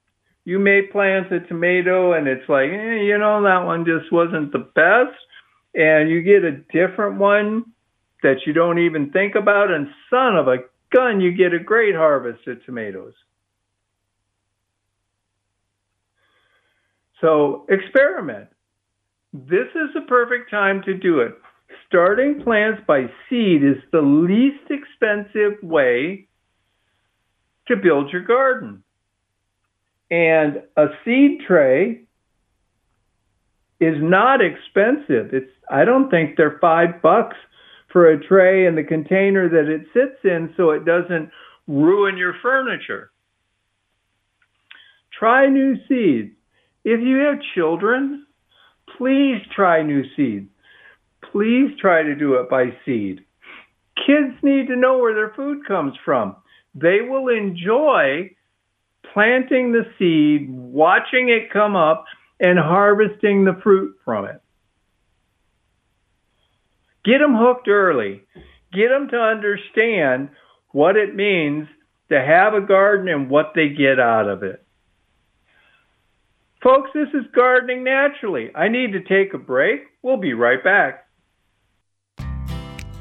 You 0.43 0.59
may 0.59 0.83
plant 0.83 1.31
a 1.31 1.39
tomato 1.39 2.13
and 2.13 2.27
it's 2.27 2.47
like, 2.47 2.69
eh, 2.69 3.01
you 3.01 3.17
know, 3.17 3.41
that 3.43 3.65
one 3.65 3.85
just 3.85 4.11
wasn't 4.11 4.51
the 4.51 4.59
best. 4.75 5.17
And 5.73 6.09
you 6.09 6.21
get 6.21 6.43
a 6.43 6.51
different 6.71 7.17
one 7.19 7.65
that 8.23 8.45
you 8.45 8.53
don't 8.53 8.79
even 8.79 9.11
think 9.11 9.35
about, 9.35 9.71
and 9.71 9.87
son 10.09 10.35
of 10.35 10.47
a 10.47 10.57
gun, 10.91 11.19
you 11.19 11.31
get 11.31 11.53
a 11.53 11.59
great 11.59 11.95
harvest 11.95 12.47
of 12.47 12.63
tomatoes. 12.65 13.13
So 17.25 17.65
experiment. 17.69 18.49
This 19.33 19.67
is 19.73 19.89
the 19.95 20.01
perfect 20.07 20.51
time 20.51 20.83
to 20.83 20.93
do 20.93 21.21
it. 21.21 21.33
Starting 21.87 22.43
plants 22.43 22.83
by 22.85 23.07
seed 23.27 23.63
is 23.63 23.77
the 23.91 24.01
least 24.01 24.69
expensive 24.69 25.57
way 25.63 26.27
to 27.67 27.75
build 27.77 28.13
your 28.13 28.21
garden. 28.21 28.83
And 30.11 30.61
a 30.77 30.85
seed 31.03 31.41
tray 31.47 32.03
is 33.79 33.95
not 33.97 34.39
expensive. 34.41 35.33
It's 35.33 35.49
I 35.67 35.83
don't 35.83 36.11
think 36.11 36.37
they're 36.37 36.59
5 36.61 37.01
bucks 37.01 37.37
for 37.91 38.11
a 38.11 38.23
tray 38.23 38.67
and 38.67 38.77
the 38.77 38.83
container 38.83 39.49
that 39.49 39.67
it 39.67 39.87
sits 39.93 40.19
in 40.23 40.53
so 40.55 40.69
it 40.69 40.85
doesn't 40.85 41.31
ruin 41.67 42.17
your 42.17 42.35
furniture. 42.43 43.09
Try 45.17 45.47
new 45.47 45.75
seeds. 45.87 46.35
If 46.85 47.01
you 47.01 47.17
have 47.17 47.39
children, 47.55 48.27
please 48.97 49.41
try 49.55 49.81
new 49.81 50.03
seeds. 50.15 50.49
Please 51.31 51.71
try 51.81 52.03
to 52.03 52.13
do 52.15 52.35
it 52.35 52.49
by 52.49 52.77
seed. 52.85 53.25
Kids 54.05 54.35
need 54.43 54.67
to 54.67 54.75
know 54.75 54.99
where 54.99 55.15
their 55.15 55.33
food 55.35 55.65
comes 55.67 55.93
from. 56.05 56.35
They 56.75 56.99
will 57.01 57.29
enjoy 57.29 58.35
planting 59.13 59.71
the 59.71 59.85
seed, 59.97 60.47
watching 60.49 61.29
it 61.29 61.51
come 61.51 61.75
up, 61.75 62.05
and 62.39 62.59
harvesting 62.59 63.45
the 63.45 63.59
fruit 63.63 63.95
from 64.05 64.25
it. 64.25 64.41
Get 67.03 67.19
them 67.19 67.35
hooked 67.35 67.67
early. 67.67 68.21
Get 68.73 68.89
them 68.89 69.07
to 69.09 69.17
understand 69.17 70.29
what 70.71 70.97
it 70.97 71.15
means 71.15 71.67
to 72.09 72.21
have 72.21 72.53
a 72.53 72.61
garden 72.61 73.07
and 73.07 73.29
what 73.29 73.53
they 73.55 73.69
get 73.69 73.99
out 73.99 74.27
of 74.27 74.43
it. 74.43 74.64
Folks, 76.65 76.89
this 76.95 77.09
is 77.13 77.21
Gardening 77.31 77.83
Naturally. 77.83 78.49
I 78.55 78.69
need 78.69 78.91
to 78.93 78.99
take 78.99 79.35
a 79.35 79.37
break. 79.37 79.81
We'll 80.01 80.17
be 80.17 80.33
right 80.33 80.63
back. 80.63 81.05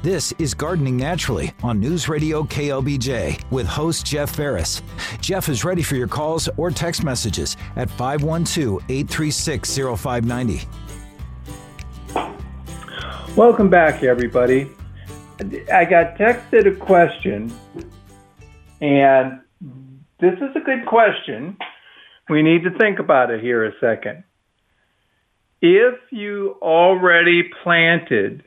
This 0.03 0.31
is 0.37 0.53
Gardening 0.53 0.97
Naturally 0.97 1.51
on 1.63 1.79
News 1.79 2.07
Radio 2.07 2.43
KLBJ 2.43 3.41
with 3.49 3.65
host 3.65 4.05
Jeff 4.05 4.35
Ferris. 4.35 4.83
Jeff 5.19 5.49
is 5.49 5.65
ready 5.65 5.81
for 5.81 5.95
your 5.95 6.07
calls 6.07 6.47
or 6.57 6.69
text 6.69 7.03
messages 7.03 7.57
at 7.75 7.89
512 7.89 8.83
836 8.87 9.79
0590. 9.99 10.67
Welcome 13.35 13.71
back, 13.71 14.03
everybody. 14.03 14.69
I 15.73 15.85
got 15.85 16.19
texted 16.19 16.67
a 16.67 16.75
question, 16.75 17.51
and 18.79 19.41
this 20.19 20.35
is 20.35 20.55
a 20.55 20.59
good 20.59 20.85
question. 20.85 21.57
We 22.29 22.41
need 22.41 22.63
to 22.63 22.71
think 22.77 22.99
about 22.99 23.31
it 23.31 23.41
here 23.41 23.65
a 23.65 23.71
second. 23.79 24.23
If 25.61 25.95
you 26.11 26.57
already 26.61 27.49
planted 27.63 28.43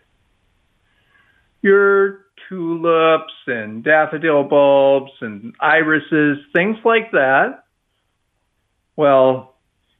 your 1.62 2.26
tulips 2.48 3.32
and 3.46 3.82
daffodil 3.84 4.44
bulbs 4.44 5.12
and 5.20 5.54
irises, 5.60 6.38
things 6.54 6.76
like 6.84 7.12
that, 7.12 7.64
well, 8.96 9.54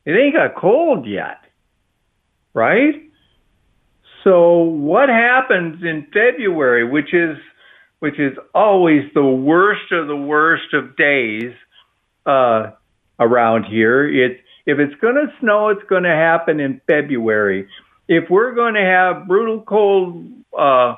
it 0.05 0.13
ain't 0.13 0.35
got 0.35 0.57
cold 0.57 1.07
yet, 1.07 1.41
right? 2.55 3.09
So 4.25 4.59
what 4.59 5.09
happens 5.09 5.83
in 5.83 6.07
February, 6.13 6.85
which 6.85 7.15
is 7.15 7.37
which 8.01 8.19
is 8.19 8.37
always 8.55 9.11
the 9.13 9.25
worst 9.25 9.91
of 9.91 10.07
the 10.07 10.17
worst 10.17 10.73
of 10.73 10.97
days 10.97 11.53
uh, 12.27 12.71
around 13.19 13.65
here? 13.65 14.09
It 14.09 14.41
if 14.67 14.79
it's 14.79 14.95
going 15.01 15.15
to 15.15 15.33
snow, 15.41 15.71
it's 15.71 15.89
going 15.89 16.03
to 16.03 16.11
happen 16.11 16.61
in 16.61 16.81
February. 16.87 17.69
If 18.07 18.29
we're 18.29 18.55
going 18.55 18.75
to 18.75 18.83
have 18.83 19.27
brutal 19.27 19.63
cold 19.63 20.27
uh, 20.57 20.97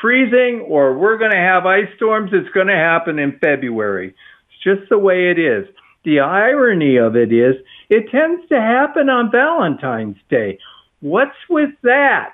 freezing 0.00 0.64
or 0.66 0.96
we're 0.96 1.18
going 1.18 1.30
to 1.30 1.36
have 1.36 1.66
ice 1.66 1.88
storms, 1.96 2.30
it's 2.32 2.48
going 2.54 2.68
to 2.68 2.74
happen 2.74 3.18
in 3.18 3.38
February. 3.38 4.08
It's 4.08 4.78
just 4.78 4.88
the 4.88 4.98
way 4.98 5.30
it 5.30 5.38
is. 5.38 5.66
The 6.04 6.20
irony 6.20 6.96
of 6.96 7.14
it 7.14 7.32
is, 7.32 7.54
it 7.90 8.10
tends 8.10 8.48
to 8.48 8.58
happen 8.58 9.10
on 9.10 9.30
Valentine's 9.30 10.16
Day. 10.30 10.58
What's 11.00 11.36
with 11.50 11.70
that? 11.82 12.30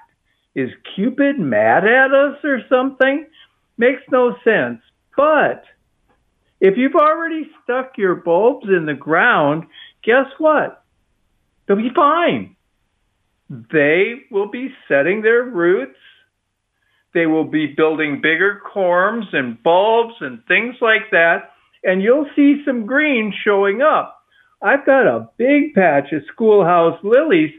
Is 0.55 0.71
Cupid 0.95 1.39
mad 1.39 1.85
at 1.85 2.13
us 2.13 2.39
or 2.45 2.61
something? 2.69 3.27
Makes 3.77 4.03
no 4.11 4.37
sense. 4.45 4.81
But 5.17 5.65
if 6.61 6.77
you've 6.77 6.95
already 6.95 7.51
stuck 7.63 7.97
your 7.97 8.17
bulbs 8.17 8.67
in 8.69 8.87
the 8.87 8.95
ground, 8.95 9.65
guess 10.03 10.27
what? 10.39 10.85
They'll 11.67 11.77
be 11.77 11.91
fine. 11.95 12.57
They 13.49 14.25
will 14.31 14.51
be 14.51 14.75
setting 14.89 15.23
their 15.23 15.43
roots. 15.43 15.99
They 17.15 17.27
will 17.27 17.45
be 17.45 17.67
building 17.67 18.21
bigger 18.23 18.61
corms 18.75 19.35
and 19.35 19.63
bulbs 19.63 20.15
and 20.21 20.45
things 20.47 20.77
like 20.81 21.11
that. 21.13 21.53
And 21.85 22.03
you'll 22.03 22.29
see 22.37 22.63
some 22.67 22.87
green 22.87 23.33
showing 23.45 23.81
up. 23.81 24.17
I've 24.61 24.85
got 24.85 25.07
a 25.07 25.29
big 25.37 25.75
patch 25.75 26.13
of 26.13 26.23
schoolhouse 26.33 26.99
lilies. 27.03 27.53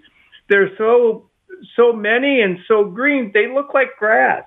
They're 0.49 0.75
so 0.77 1.29
so 1.75 1.93
many 1.93 2.41
and 2.41 2.59
so 2.67 2.85
green, 2.85 3.31
they 3.33 3.47
look 3.47 3.73
like 3.73 3.97
grass. 3.97 4.43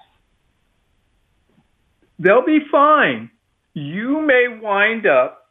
They'll 2.19 2.45
be 2.45 2.61
fine. 2.71 3.31
You 3.75 4.21
may 4.21 4.47
wind 4.61 5.07
up, 5.07 5.51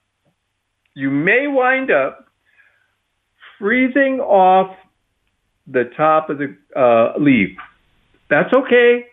you 0.93 1.09
may 1.09 1.47
wind 1.47 1.91
up 1.91 2.25
freezing 3.57 4.19
off 4.19 4.75
the 5.67 5.85
top 5.95 6.29
of 6.29 6.37
the 6.37 6.55
uh, 6.75 7.19
leaf. 7.19 7.57
That's 8.29 8.53
okay. 8.53 9.05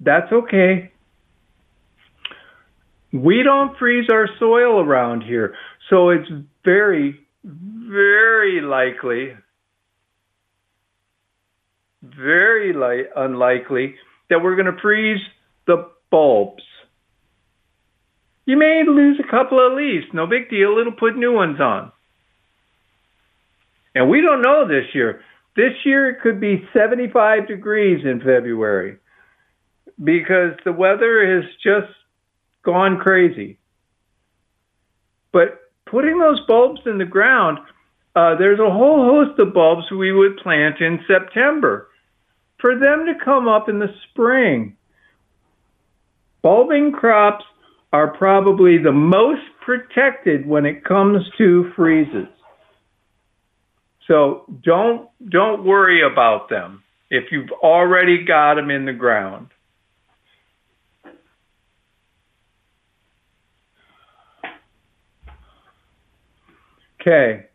That's 0.00 0.32
okay. 0.32 0.92
We 3.12 3.42
don't 3.42 3.76
freeze 3.76 4.08
our 4.10 4.28
soil 4.38 4.80
around 4.80 5.22
here. 5.22 5.54
So 5.90 6.10
it's 6.10 6.28
very, 6.64 7.18
very 7.44 8.60
likely 8.60 9.34
very 12.02 12.72
li- 12.72 13.08
unlikely 13.16 13.94
that 14.28 14.42
we're 14.42 14.56
going 14.56 14.74
to 14.74 14.80
freeze 14.80 15.20
the 15.66 15.90
bulbs. 16.10 16.62
You 18.46 18.56
may 18.56 18.82
lose 18.86 19.20
a 19.20 19.30
couple 19.30 19.64
of 19.64 19.74
leaves, 19.74 20.06
no 20.12 20.26
big 20.26 20.50
deal. 20.50 20.78
It'll 20.78 20.92
put 20.92 21.16
new 21.16 21.32
ones 21.32 21.60
on. 21.60 21.92
And 23.94 24.08
we 24.08 24.20
don't 24.20 24.42
know 24.42 24.66
this 24.66 24.94
year. 24.94 25.22
This 25.56 25.72
year 25.84 26.10
it 26.10 26.20
could 26.20 26.40
be 26.40 26.66
75 26.72 27.48
degrees 27.48 28.04
in 28.04 28.20
February 28.20 28.98
because 30.02 30.52
the 30.64 30.72
weather 30.72 31.36
has 31.36 31.44
just 31.62 31.92
gone 32.62 32.98
crazy. 32.98 33.58
But 35.32 35.60
putting 35.86 36.18
those 36.18 36.40
bulbs 36.46 36.80
in 36.86 36.98
the 36.98 37.04
ground, 37.04 37.58
uh, 38.14 38.36
there's 38.36 38.60
a 38.60 38.70
whole 38.70 39.04
host 39.04 39.38
of 39.38 39.54
bulbs 39.54 39.90
we 39.90 40.12
would 40.12 40.36
plant 40.38 40.80
in 40.80 41.00
September 41.06 41.88
for 42.58 42.78
them 42.78 43.06
to 43.06 43.24
come 43.24 43.48
up 43.48 43.68
in 43.68 43.78
the 43.78 43.92
spring. 44.10 44.76
Bulbing 46.42 46.92
crops 46.92 47.44
are 47.92 48.16
probably 48.16 48.78
the 48.78 48.92
most 48.92 49.42
protected 49.64 50.46
when 50.46 50.64
it 50.66 50.84
comes 50.84 51.22
to 51.38 51.72
freezes. 51.76 52.28
So 54.06 54.44
don't 54.62 55.08
don't 55.28 55.64
worry 55.64 56.02
about 56.02 56.48
them. 56.48 56.82
if 57.10 57.24
you've 57.32 57.50
already 57.62 58.24
got 58.24 58.54
them 58.54 58.70
in 58.70 58.84
the 58.84 58.92
ground. 58.92 59.48
Okay. 67.00 67.46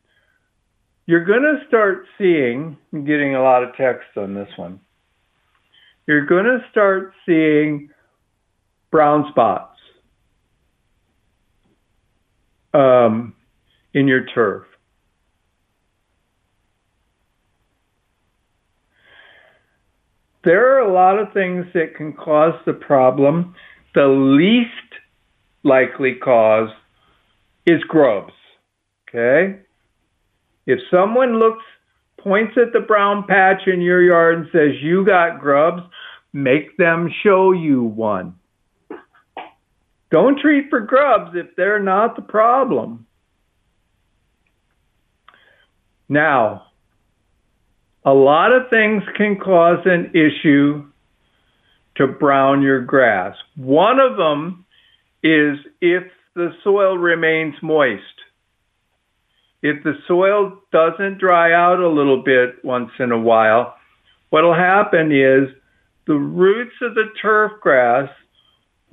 You're 1.07 1.23
going 1.23 1.43
to 1.43 1.63
start 1.67 2.05
seeing, 2.17 2.77
I'm 2.91 3.05
getting 3.05 3.35
a 3.35 3.41
lot 3.41 3.63
of 3.63 3.75
text 3.75 4.17
on 4.17 4.33
this 4.33 4.49
one. 4.57 4.79
You're 6.07 6.25
going 6.25 6.45
to 6.45 6.59
start 6.71 7.13
seeing 7.25 7.89
brown 8.95 9.25
spots 9.29 9.77
um, 12.73 13.35
in 13.93 14.07
your 14.07 14.25
turf. 14.27 14.63
There 20.45 20.77
are 20.77 20.79
a 20.79 20.93
lot 20.93 21.19
of 21.19 21.33
things 21.33 21.65
that 21.73 21.95
can 21.97 22.13
cause 22.13 22.53
the 22.65 22.71
problem. 22.71 23.53
The 23.95 24.07
least 24.07 24.69
likely 25.65 26.13
cause 26.15 26.69
is 27.67 27.83
grubs. 27.89 28.31
Okay? 29.09 29.59
If 30.67 30.79
someone 30.89 31.37
looks, 31.37 31.65
points 32.17 32.53
at 32.55 32.71
the 32.71 32.79
brown 32.79 33.25
patch 33.27 33.67
in 33.67 33.81
your 33.81 34.01
yard 34.01 34.37
and 34.37 34.47
says, 34.53 34.81
You 34.81 35.05
got 35.05 35.41
grubs, 35.41 35.81
make 36.31 36.77
them 36.77 37.09
show 37.23 37.51
you 37.51 37.83
one. 37.83 38.35
Don't 40.15 40.39
treat 40.39 40.69
for 40.69 40.79
grubs 40.79 41.31
if 41.35 41.57
they're 41.57 41.83
not 41.83 42.15
the 42.15 42.21
problem. 42.21 43.05
Now, 46.07 46.67
a 48.05 48.13
lot 48.13 48.53
of 48.53 48.69
things 48.69 49.03
can 49.17 49.37
cause 49.37 49.79
an 49.83 50.13
issue 50.13 50.85
to 51.97 52.07
brown 52.07 52.61
your 52.61 52.79
grass. 52.79 53.35
One 53.57 53.99
of 53.99 54.15
them 54.15 54.65
is 55.21 55.57
if 55.81 56.03
the 56.33 56.51
soil 56.63 56.97
remains 56.97 57.55
moist. 57.61 58.01
If 59.61 59.83
the 59.83 59.95
soil 60.07 60.61
doesn't 60.71 61.17
dry 61.17 61.51
out 61.51 61.81
a 61.81 61.89
little 61.89 62.23
bit 62.23 62.63
once 62.63 62.91
in 62.99 63.11
a 63.11 63.19
while, 63.19 63.75
what'll 64.29 64.55
happen 64.55 65.11
is 65.11 65.53
the 66.07 66.13
roots 66.13 66.75
of 66.81 66.95
the 66.95 67.09
turf 67.21 67.51
grass 67.59 68.07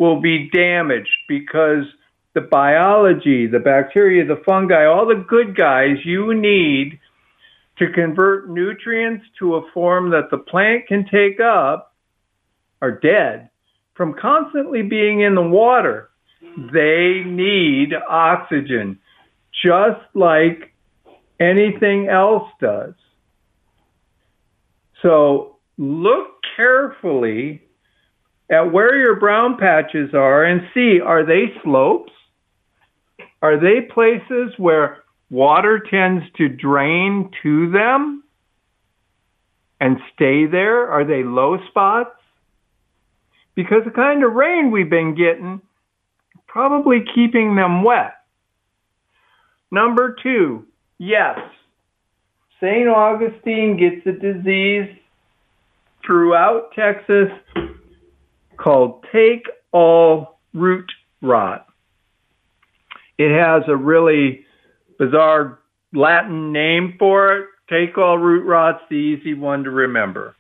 will 0.03 0.21
be 0.21 0.51
damaged 0.51 1.17
because 1.29 1.85
the 2.35 2.41
biology, 2.41 3.47
the 3.47 3.61
bacteria, 3.61 4.27
the 4.27 4.43
fungi, 4.45 4.85
all 4.85 5.07
the 5.07 5.25
good 5.29 5.57
guys 5.57 5.97
you 6.05 6.35
need 6.35 6.99
to 7.79 7.87
convert 7.93 8.51
nutrients 8.51 9.25
to 9.39 9.55
a 9.55 9.71
form 9.73 10.11
that 10.11 10.29
the 10.31 10.39
plant 10.39 10.89
can 10.89 11.07
take 11.09 11.39
up 11.41 11.95
are 12.81 12.99
dead 12.99 13.49
from 13.95 14.15
constantly 14.21 14.83
being 14.83 15.21
in 15.21 15.37
the 15.37 15.43
water. 15.43 16.11
They 16.73 17.23
need 17.25 17.95
oxygen, 18.09 18.99
just 19.65 20.01
like 20.15 20.75
anything 21.39 22.09
else 22.09 22.49
does. 22.61 22.95
So 25.03 25.57
look 25.79 26.29
carefully 26.57 27.63
at 28.53 28.71
where 28.71 28.97
your 28.97 29.17
brown 29.17 29.57
patches 29.57 30.11
are 30.13 30.45
and 30.45 30.61
see 30.75 31.01
are 31.01 31.25
they 31.25 31.47
slopes? 31.65 32.13
Are 33.41 33.59
they 33.59 33.81
places 33.93 34.53
where 34.59 34.99
water 35.31 35.83
tends 35.91 36.25
to 36.37 36.49
drain 36.49 37.31
to 37.43 37.71
them 37.73 38.23
and 39.81 39.97
stay 40.15 40.47
there? 40.47 40.87
Are 40.89 41.05
they 41.05 41.25
low 41.25 41.57
spots? 41.69 42.11
Because 43.55 43.85
the 43.85 43.91
kind 43.91 44.23
of 44.23 44.35
rain 44.35 44.71
we've 44.71 44.91
been 44.91 45.17
getting, 45.17 45.63
probably 46.47 47.05
keeping 47.15 47.57
them 47.57 47.83
wet. 47.83 48.15
Number 49.71 50.15
two, 50.23 50.67
yes, 50.99 51.39
St. 52.61 52.87
Augustine 52.87 53.79
gets 53.79 54.07
a 54.07 54.13
disease 54.13 54.95
throughout 56.05 56.73
Texas 56.75 57.31
called 58.57 59.05
take 59.13 59.47
all 59.73 60.39
root 60.55 60.91
rot. 61.21 61.67
It 63.19 63.37
has 63.37 63.63
a 63.69 63.77
really 63.77 64.45
bizarre 64.99 65.59
Latin 65.93 66.53
name 66.53 66.97
for 66.99 67.37
it. 67.37 67.47
Take 67.69 67.97
all 67.97 68.19
root 68.19 68.45
rot's 68.45 68.83
the 68.91 68.97
easy 68.97 69.35
one 69.35 69.65
to 69.65 69.71
remember. 69.71 70.35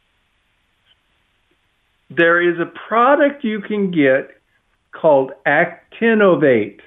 There 2.10 2.40
is 2.40 2.58
a 2.60 2.66
product 2.88 3.44
you 3.44 3.60
can 3.60 3.90
get 3.90 4.30
called 4.92 5.32
Actinovate. 5.46 6.80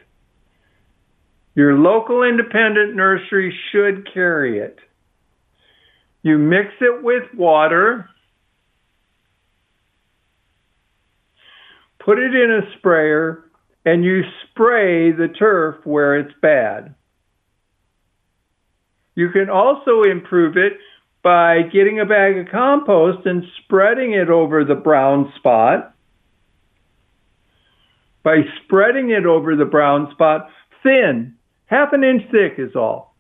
Your 1.55 1.75
local 1.75 2.23
independent 2.23 2.95
nursery 2.95 3.57
should 3.71 4.11
carry 4.13 4.59
it. 4.59 4.77
You 6.21 6.37
mix 6.37 6.69
it 6.81 7.03
with 7.03 7.23
water, 7.33 8.09
put 12.05 12.19
it 12.19 12.35
in 12.35 12.51
a 12.51 12.77
sprayer, 12.77 13.49
and 13.83 14.05
you 14.05 14.21
spray 14.43 15.11
the 15.11 15.27
turf 15.27 15.83
where 15.83 16.17
it's 16.19 16.33
bad. 16.41 16.93
You 19.15 19.29
can 19.31 19.49
also 19.49 20.03
improve 20.03 20.55
it 20.55 20.73
by 21.23 21.63
getting 21.73 21.99
a 21.99 22.05
bag 22.05 22.37
of 22.37 22.47
compost 22.51 23.25
and 23.25 23.43
spreading 23.63 24.13
it 24.13 24.29
over 24.29 24.63
the 24.63 24.75
brown 24.75 25.33
spot. 25.37 25.95
By 28.21 28.41
spreading 28.63 29.09
it 29.09 29.25
over 29.25 29.55
the 29.55 29.65
brown 29.65 30.11
spot, 30.11 30.49
thin, 30.83 31.35
half 31.65 31.93
an 31.93 32.03
inch 32.03 32.23
thick 32.29 32.59
is 32.59 32.75
all. 32.75 33.15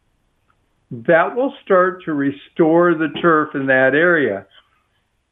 That 0.91 1.35
will 1.35 1.53
start 1.63 2.03
to 2.03 2.13
restore 2.13 2.93
the 2.93 3.09
turf 3.19 3.55
in 3.55 3.65
that 3.67 3.95
area. 3.95 4.45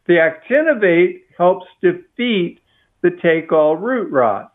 The 0.07 0.13
actinovate 0.13 1.21
helps 1.37 1.67
defeat 1.81 2.59
the 3.03 3.11
take 3.11 3.51
all 3.51 3.77
root 3.77 4.11
rot. 4.11 4.53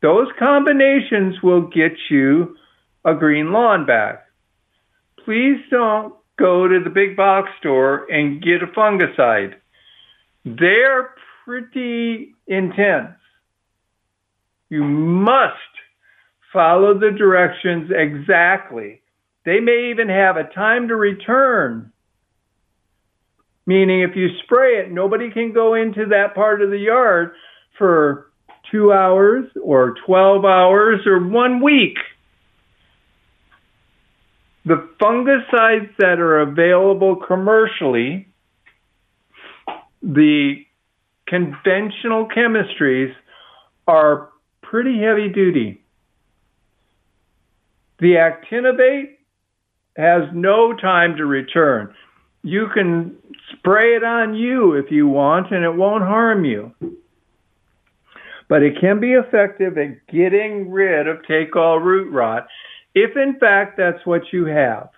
Those 0.00 0.26
combinations 0.38 1.40
will 1.42 1.68
get 1.68 1.92
you 2.10 2.56
a 3.04 3.14
green 3.14 3.52
lawn 3.52 3.86
back. 3.86 4.24
Please 5.24 5.60
don't 5.70 6.14
go 6.36 6.66
to 6.66 6.80
the 6.82 6.90
big 6.90 7.16
box 7.16 7.50
store 7.60 8.10
and 8.10 8.42
get 8.42 8.62
a 8.62 8.66
fungicide. 8.66 9.54
They're 10.44 11.14
pretty 11.44 12.34
intense. 12.48 13.16
You 14.68 14.82
must 14.82 15.54
follow 16.52 16.98
the 16.98 17.12
directions 17.16 17.92
exactly. 17.94 19.02
They 19.44 19.60
may 19.60 19.90
even 19.90 20.08
have 20.08 20.36
a 20.36 20.52
time 20.52 20.88
to 20.88 20.96
return. 20.96 21.91
Meaning, 23.66 24.02
if 24.02 24.16
you 24.16 24.28
spray 24.42 24.80
it, 24.80 24.90
nobody 24.90 25.30
can 25.30 25.52
go 25.52 25.74
into 25.74 26.06
that 26.06 26.34
part 26.34 26.62
of 26.62 26.70
the 26.70 26.78
yard 26.78 27.32
for 27.78 28.32
two 28.70 28.92
hours 28.92 29.44
or 29.62 29.94
12 30.04 30.44
hours 30.44 31.06
or 31.06 31.24
one 31.24 31.62
week. 31.62 31.96
The 34.64 34.88
fungicides 35.00 35.90
that 35.98 36.18
are 36.18 36.40
available 36.40 37.16
commercially, 37.16 38.28
the 40.02 40.64
conventional 41.26 42.28
chemistries 42.28 43.12
are 43.86 44.30
pretty 44.62 45.00
heavy 45.00 45.28
duty. 45.28 45.82
The 47.98 48.14
actinovate 48.14 49.16
has 49.96 50.22
no 50.32 50.74
time 50.74 51.16
to 51.16 51.26
return. 51.26 51.94
You 52.42 52.68
can 52.74 53.16
spray 53.52 53.96
it 53.96 54.04
on 54.04 54.34
you 54.34 54.74
if 54.74 54.90
you 54.90 55.06
want 55.06 55.52
and 55.52 55.64
it 55.64 55.74
won't 55.74 56.04
harm 56.04 56.44
you. 56.44 56.72
But 58.48 58.62
it 58.62 58.80
can 58.80 59.00
be 59.00 59.12
effective 59.12 59.78
at 59.78 60.06
getting 60.08 60.70
rid 60.70 61.06
of 61.08 61.26
take 61.26 61.56
all 61.56 61.78
root 61.78 62.12
rot 62.12 62.46
if 62.94 63.16
in 63.16 63.38
fact 63.38 63.76
that's 63.76 64.04
what 64.04 64.22
you 64.32 64.46
have. 64.46 64.90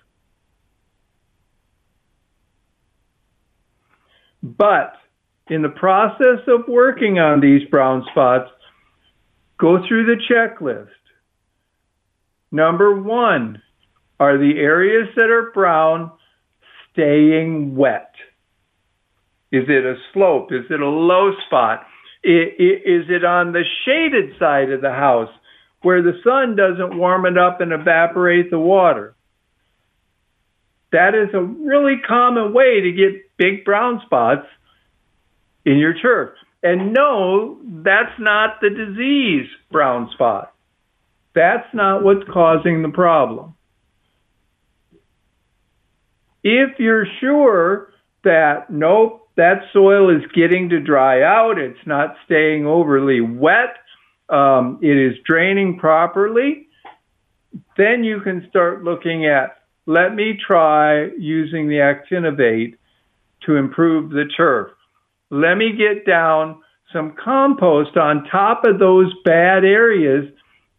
But 4.42 4.95
in 5.49 5.62
the 5.62 5.68
process 5.68 6.40
of 6.49 6.68
working 6.68 7.18
on 7.18 7.40
these 7.40 7.68
brown 7.68 8.05
spots, 8.11 8.51
go 9.59 9.86
through 9.86 10.07
the 10.07 10.20
checklist. 10.30 10.88
Number 12.51 13.01
one, 13.01 13.62
are 14.20 14.38
the 14.38 14.59
areas 14.59 15.09
that 15.16 15.30
are 15.30 15.51
brown 15.53 16.11
staying 16.95 17.76
wet? 17.76 18.14
Is 19.53 19.64
it 19.68 19.84
a 19.84 19.97
slope? 20.12 20.51
Is 20.51 20.64
it 20.70 20.80
a 20.80 20.88
low 20.88 21.32
spot? 21.47 21.86
Is 22.24 23.05
it 23.11 23.24
on 23.24 23.53
the 23.53 23.64
shaded 23.84 24.38
side 24.38 24.70
of 24.70 24.80
the 24.80 24.90
house? 24.90 25.28
where 25.84 26.03
the 26.03 26.18
sun 26.24 26.57
doesn't 26.57 26.99
warm 26.99 27.26
it 27.26 27.36
up 27.36 27.61
and 27.61 27.72
evaporate 27.72 28.51
the 28.51 28.59
water. 28.59 29.14
That 30.92 31.14
is 31.14 31.28
a 31.34 31.42
really 31.42 31.97
common 32.07 32.55
way 32.55 32.80
to 32.80 32.92
get 32.92 33.36
big 33.36 33.64
brown 33.64 34.01
spots 34.07 34.47
in 35.66 35.76
your 35.76 35.95
turf. 35.95 36.30
And 36.62 36.95
no, 36.95 37.59
that's 37.62 38.18
not 38.18 38.61
the 38.62 38.70
disease 38.70 39.47
brown 39.70 40.09
spot. 40.14 40.55
That's 41.34 41.66
not 41.74 42.03
what's 42.03 42.26
causing 42.32 42.80
the 42.80 42.88
problem. 42.88 43.53
If 46.45 46.78
you're 46.78 47.07
sure 47.20 47.90
that 48.22 48.70
nope, 48.70 49.28
that 49.36 49.62
soil 49.72 50.14
is 50.14 50.22
getting 50.34 50.68
to 50.68 50.78
dry 50.78 51.22
out, 51.22 51.59
it's 51.59 51.86
not 51.86 52.16
staying 52.26 52.66
overly 52.66 53.20
wet, 53.20 53.76
um, 54.28 54.78
it 54.82 54.97
is 54.97 55.16
draining 55.24 55.78
properly, 55.78 56.68
then 57.76 58.05
you 58.05 58.20
can 58.20 58.47
start 58.49 58.84
looking 58.84 59.26
at 59.26 59.59
let 59.86 60.14
me 60.14 60.38
try 60.47 61.09
using 61.18 61.68
the 61.68 61.76
actinovate 61.76 62.76
to 63.45 63.57
improve 63.57 64.11
the 64.11 64.24
turf. 64.36 64.70
Let 65.30 65.57
me 65.57 65.72
get 65.76 66.07
down 66.07 66.62
some 66.92 67.14
compost 67.22 67.97
on 67.97 68.24
top 68.30 68.64
of 68.64 68.78
those 68.78 69.12
bad 69.24 69.64
areas 69.64 70.26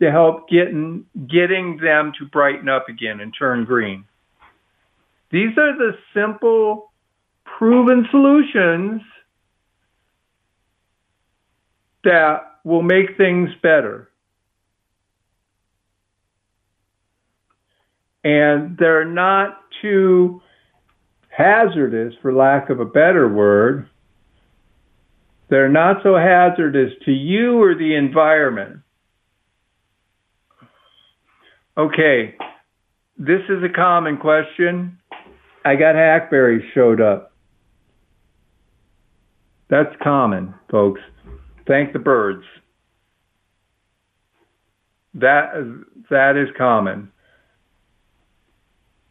to 0.01 0.11
help 0.11 0.49
getting 0.49 1.05
getting 1.29 1.77
them 1.77 2.13
to 2.19 2.25
brighten 2.25 2.69
up 2.69 2.89
again 2.89 3.19
and 3.19 3.33
turn 3.37 3.65
green. 3.65 4.05
These 5.35 5.57
are 5.57 5.77
the 5.77 5.97
simple, 6.13 6.93
proven 7.43 8.07
solutions 8.09 9.01
that 12.05 12.59
will 12.63 12.81
make 12.81 13.17
things 13.17 13.49
better. 13.61 14.09
And 18.23 18.77
they're 18.77 19.03
not 19.03 19.59
too 19.81 20.41
hazardous, 21.27 22.13
for 22.21 22.33
lack 22.33 22.69
of 22.69 22.79
a 22.79 22.85
better 22.85 23.27
word. 23.27 23.89
They're 25.49 25.67
not 25.67 26.01
so 26.01 26.15
hazardous 26.15 26.93
to 27.03 27.11
you 27.11 27.61
or 27.61 27.75
the 27.75 27.95
environment. 27.95 28.79
Okay, 31.77 32.35
this 33.17 33.41
is 33.49 33.61
a 33.63 33.69
common 33.69 34.15
question. 34.15 34.99
I 35.65 35.75
got 35.75 35.95
hackberries 35.95 36.63
showed 36.75 37.01
up. 37.01 37.33
That's 39.67 39.93
common, 40.03 40.53
folks. 40.69 41.01
Thank 41.67 41.91
the 41.91 41.99
birds. 41.99 42.43
That 45.15 45.83
that 46.11 46.37
is 46.37 46.49
common. 46.55 47.11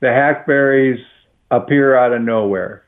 The 0.00 0.08
hackberries 0.08 1.00
appear 1.50 1.96
out 1.96 2.12
of 2.12 2.22
nowhere, 2.22 2.84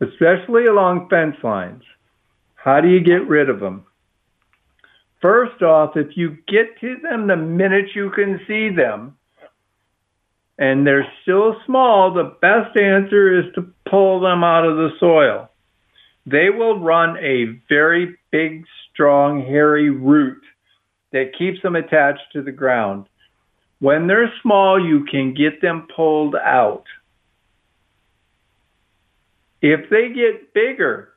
especially 0.00 0.66
along 0.66 1.08
fence 1.08 1.36
lines. 1.42 1.82
How 2.54 2.80
do 2.80 2.88
you 2.88 3.00
get 3.00 3.26
rid 3.26 3.50
of 3.50 3.58
them? 3.58 3.86
First 5.20 5.62
off, 5.62 5.96
if 5.96 6.16
you 6.16 6.36
get 6.46 6.78
to 6.80 6.96
them 7.02 7.26
the 7.26 7.36
minute 7.36 7.86
you 7.94 8.10
can 8.10 8.40
see 8.46 8.68
them, 8.70 9.16
and 10.60 10.86
they're 10.86 11.10
still 11.22 11.56
small, 11.64 12.12
the 12.12 12.36
best 12.42 12.78
answer 12.78 13.40
is 13.40 13.46
to 13.54 13.72
pull 13.88 14.20
them 14.20 14.44
out 14.44 14.66
of 14.66 14.76
the 14.76 14.90
soil. 15.00 15.48
They 16.26 16.50
will 16.50 16.78
run 16.78 17.16
a 17.16 17.58
very 17.70 18.18
big, 18.30 18.66
strong, 18.92 19.40
hairy 19.40 19.88
root 19.88 20.42
that 21.12 21.32
keeps 21.36 21.62
them 21.62 21.76
attached 21.76 22.32
to 22.34 22.42
the 22.42 22.52
ground. 22.52 23.06
When 23.78 24.06
they're 24.06 24.30
small, 24.42 24.78
you 24.78 25.06
can 25.10 25.32
get 25.32 25.62
them 25.62 25.88
pulled 25.96 26.36
out. 26.36 26.84
If 29.62 29.88
they 29.88 30.10
get 30.14 30.52
bigger, 30.52 31.08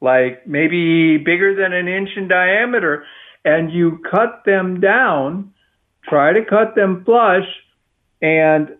like 0.00 0.46
maybe 0.46 1.18
bigger 1.18 1.54
than 1.54 1.74
an 1.74 1.86
inch 1.86 2.10
in 2.16 2.28
diameter, 2.28 3.04
and 3.44 3.70
you 3.70 4.02
cut 4.10 4.44
them 4.46 4.80
down, 4.80 5.52
try 6.08 6.32
to 6.32 6.46
cut 6.46 6.74
them 6.74 7.04
flush 7.04 7.44
and 8.20 8.76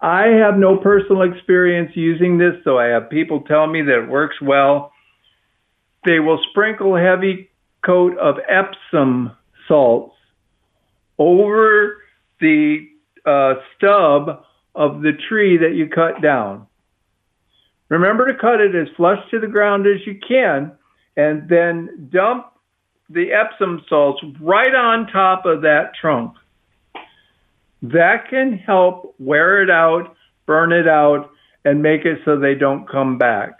I 0.00 0.26
have 0.26 0.56
no 0.58 0.78
personal 0.78 1.22
experience 1.22 1.92
using 1.94 2.36
this, 2.36 2.54
so 2.64 2.78
I 2.78 2.86
have 2.86 3.08
people 3.08 3.42
tell 3.42 3.66
me 3.66 3.82
that 3.82 4.04
it 4.04 4.08
works 4.08 4.36
well. 4.42 4.92
They 6.04 6.18
will 6.18 6.40
sprinkle 6.50 6.96
heavy 6.96 7.50
coat 7.86 8.18
of 8.18 8.36
Epsom 8.48 9.30
salts 9.68 10.16
over 11.18 11.98
the 12.40 12.88
uh, 13.24 13.54
stub 13.76 14.44
of 14.74 15.02
the 15.02 15.12
tree 15.28 15.58
that 15.58 15.74
you 15.74 15.88
cut 15.88 16.20
down. 16.20 16.66
Remember 17.88 18.26
to 18.26 18.38
cut 18.38 18.60
it 18.60 18.74
as 18.74 18.88
flush 18.96 19.18
to 19.30 19.38
the 19.38 19.46
ground 19.46 19.86
as 19.86 20.04
you 20.04 20.18
can, 20.26 20.72
and 21.16 21.48
then 21.48 22.08
dump 22.12 22.46
the 23.08 23.32
Epsom 23.32 23.84
salts 23.88 24.20
right 24.40 24.74
on 24.74 25.06
top 25.08 25.46
of 25.46 25.62
that 25.62 25.92
trunk 26.00 26.34
that 27.82 28.28
can 28.30 28.58
help 28.58 29.14
wear 29.18 29.62
it 29.62 29.70
out, 29.70 30.14
burn 30.46 30.72
it 30.72 30.88
out, 30.88 31.30
and 31.64 31.82
make 31.82 32.04
it 32.04 32.18
so 32.24 32.38
they 32.38 32.54
don't 32.54 32.88
come 32.88 33.18
back. 33.18 33.58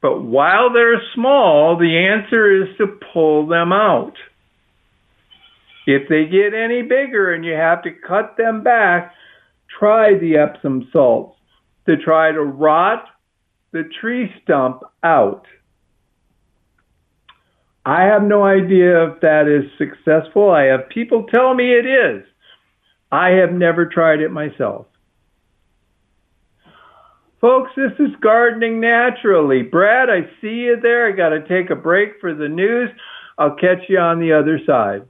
But 0.00 0.22
while 0.22 0.72
they're 0.72 1.02
small, 1.14 1.76
the 1.76 1.98
answer 1.98 2.62
is 2.62 2.76
to 2.78 2.98
pull 3.12 3.46
them 3.46 3.72
out. 3.72 4.14
If 5.86 6.08
they 6.08 6.26
get 6.26 6.54
any 6.54 6.82
bigger 6.82 7.32
and 7.32 7.44
you 7.44 7.54
have 7.54 7.82
to 7.82 7.90
cut 7.90 8.36
them 8.36 8.62
back, 8.62 9.14
try 9.78 10.18
the 10.18 10.36
Epsom 10.36 10.88
salts 10.92 11.36
to 11.86 11.96
try 11.96 12.30
to 12.30 12.42
rot 12.42 13.06
the 13.72 13.88
tree 14.00 14.32
stump 14.42 14.82
out. 15.02 15.46
I 17.88 18.02
have 18.02 18.22
no 18.22 18.44
idea 18.44 19.08
if 19.08 19.20
that 19.22 19.48
is 19.48 19.64
successful. 19.78 20.50
I 20.50 20.64
have 20.64 20.90
people 20.90 21.24
tell 21.24 21.54
me 21.54 21.72
it 21.72 21.86
is. 21.86 22.22
I 23.10 23.30
have 23.30 23.50
never 23.50 23.86
tried 23.86 24.20
it 24.20 24.30
myself. 24.30 24.84
Folks, 27.40 27.70
this 27.76 27.92
is 27.98 28.14
Gardening 28.20 28.78
Naturally. 28.78 29.62
Brad, 29.62 30.10
I 30.10 30.28
see 30.42 30.66
you 30.66 30.76
there. 30.82 31.08
I 31.08 31.12
got 31.12 31.30
to 31.30 31.48
take 31.48 31.70
a 31.70 31.76
break 31.76 32.20
for 32.20 32.34
the 32.34 32.46
news. 32.46 32.90
I'll 33.38 33.56
catch 33.56 33.88
you 33.88 33.98
on 33.98 34.20
the 34.20 34.34
other 34.34 34.60
side. 34.66 35.06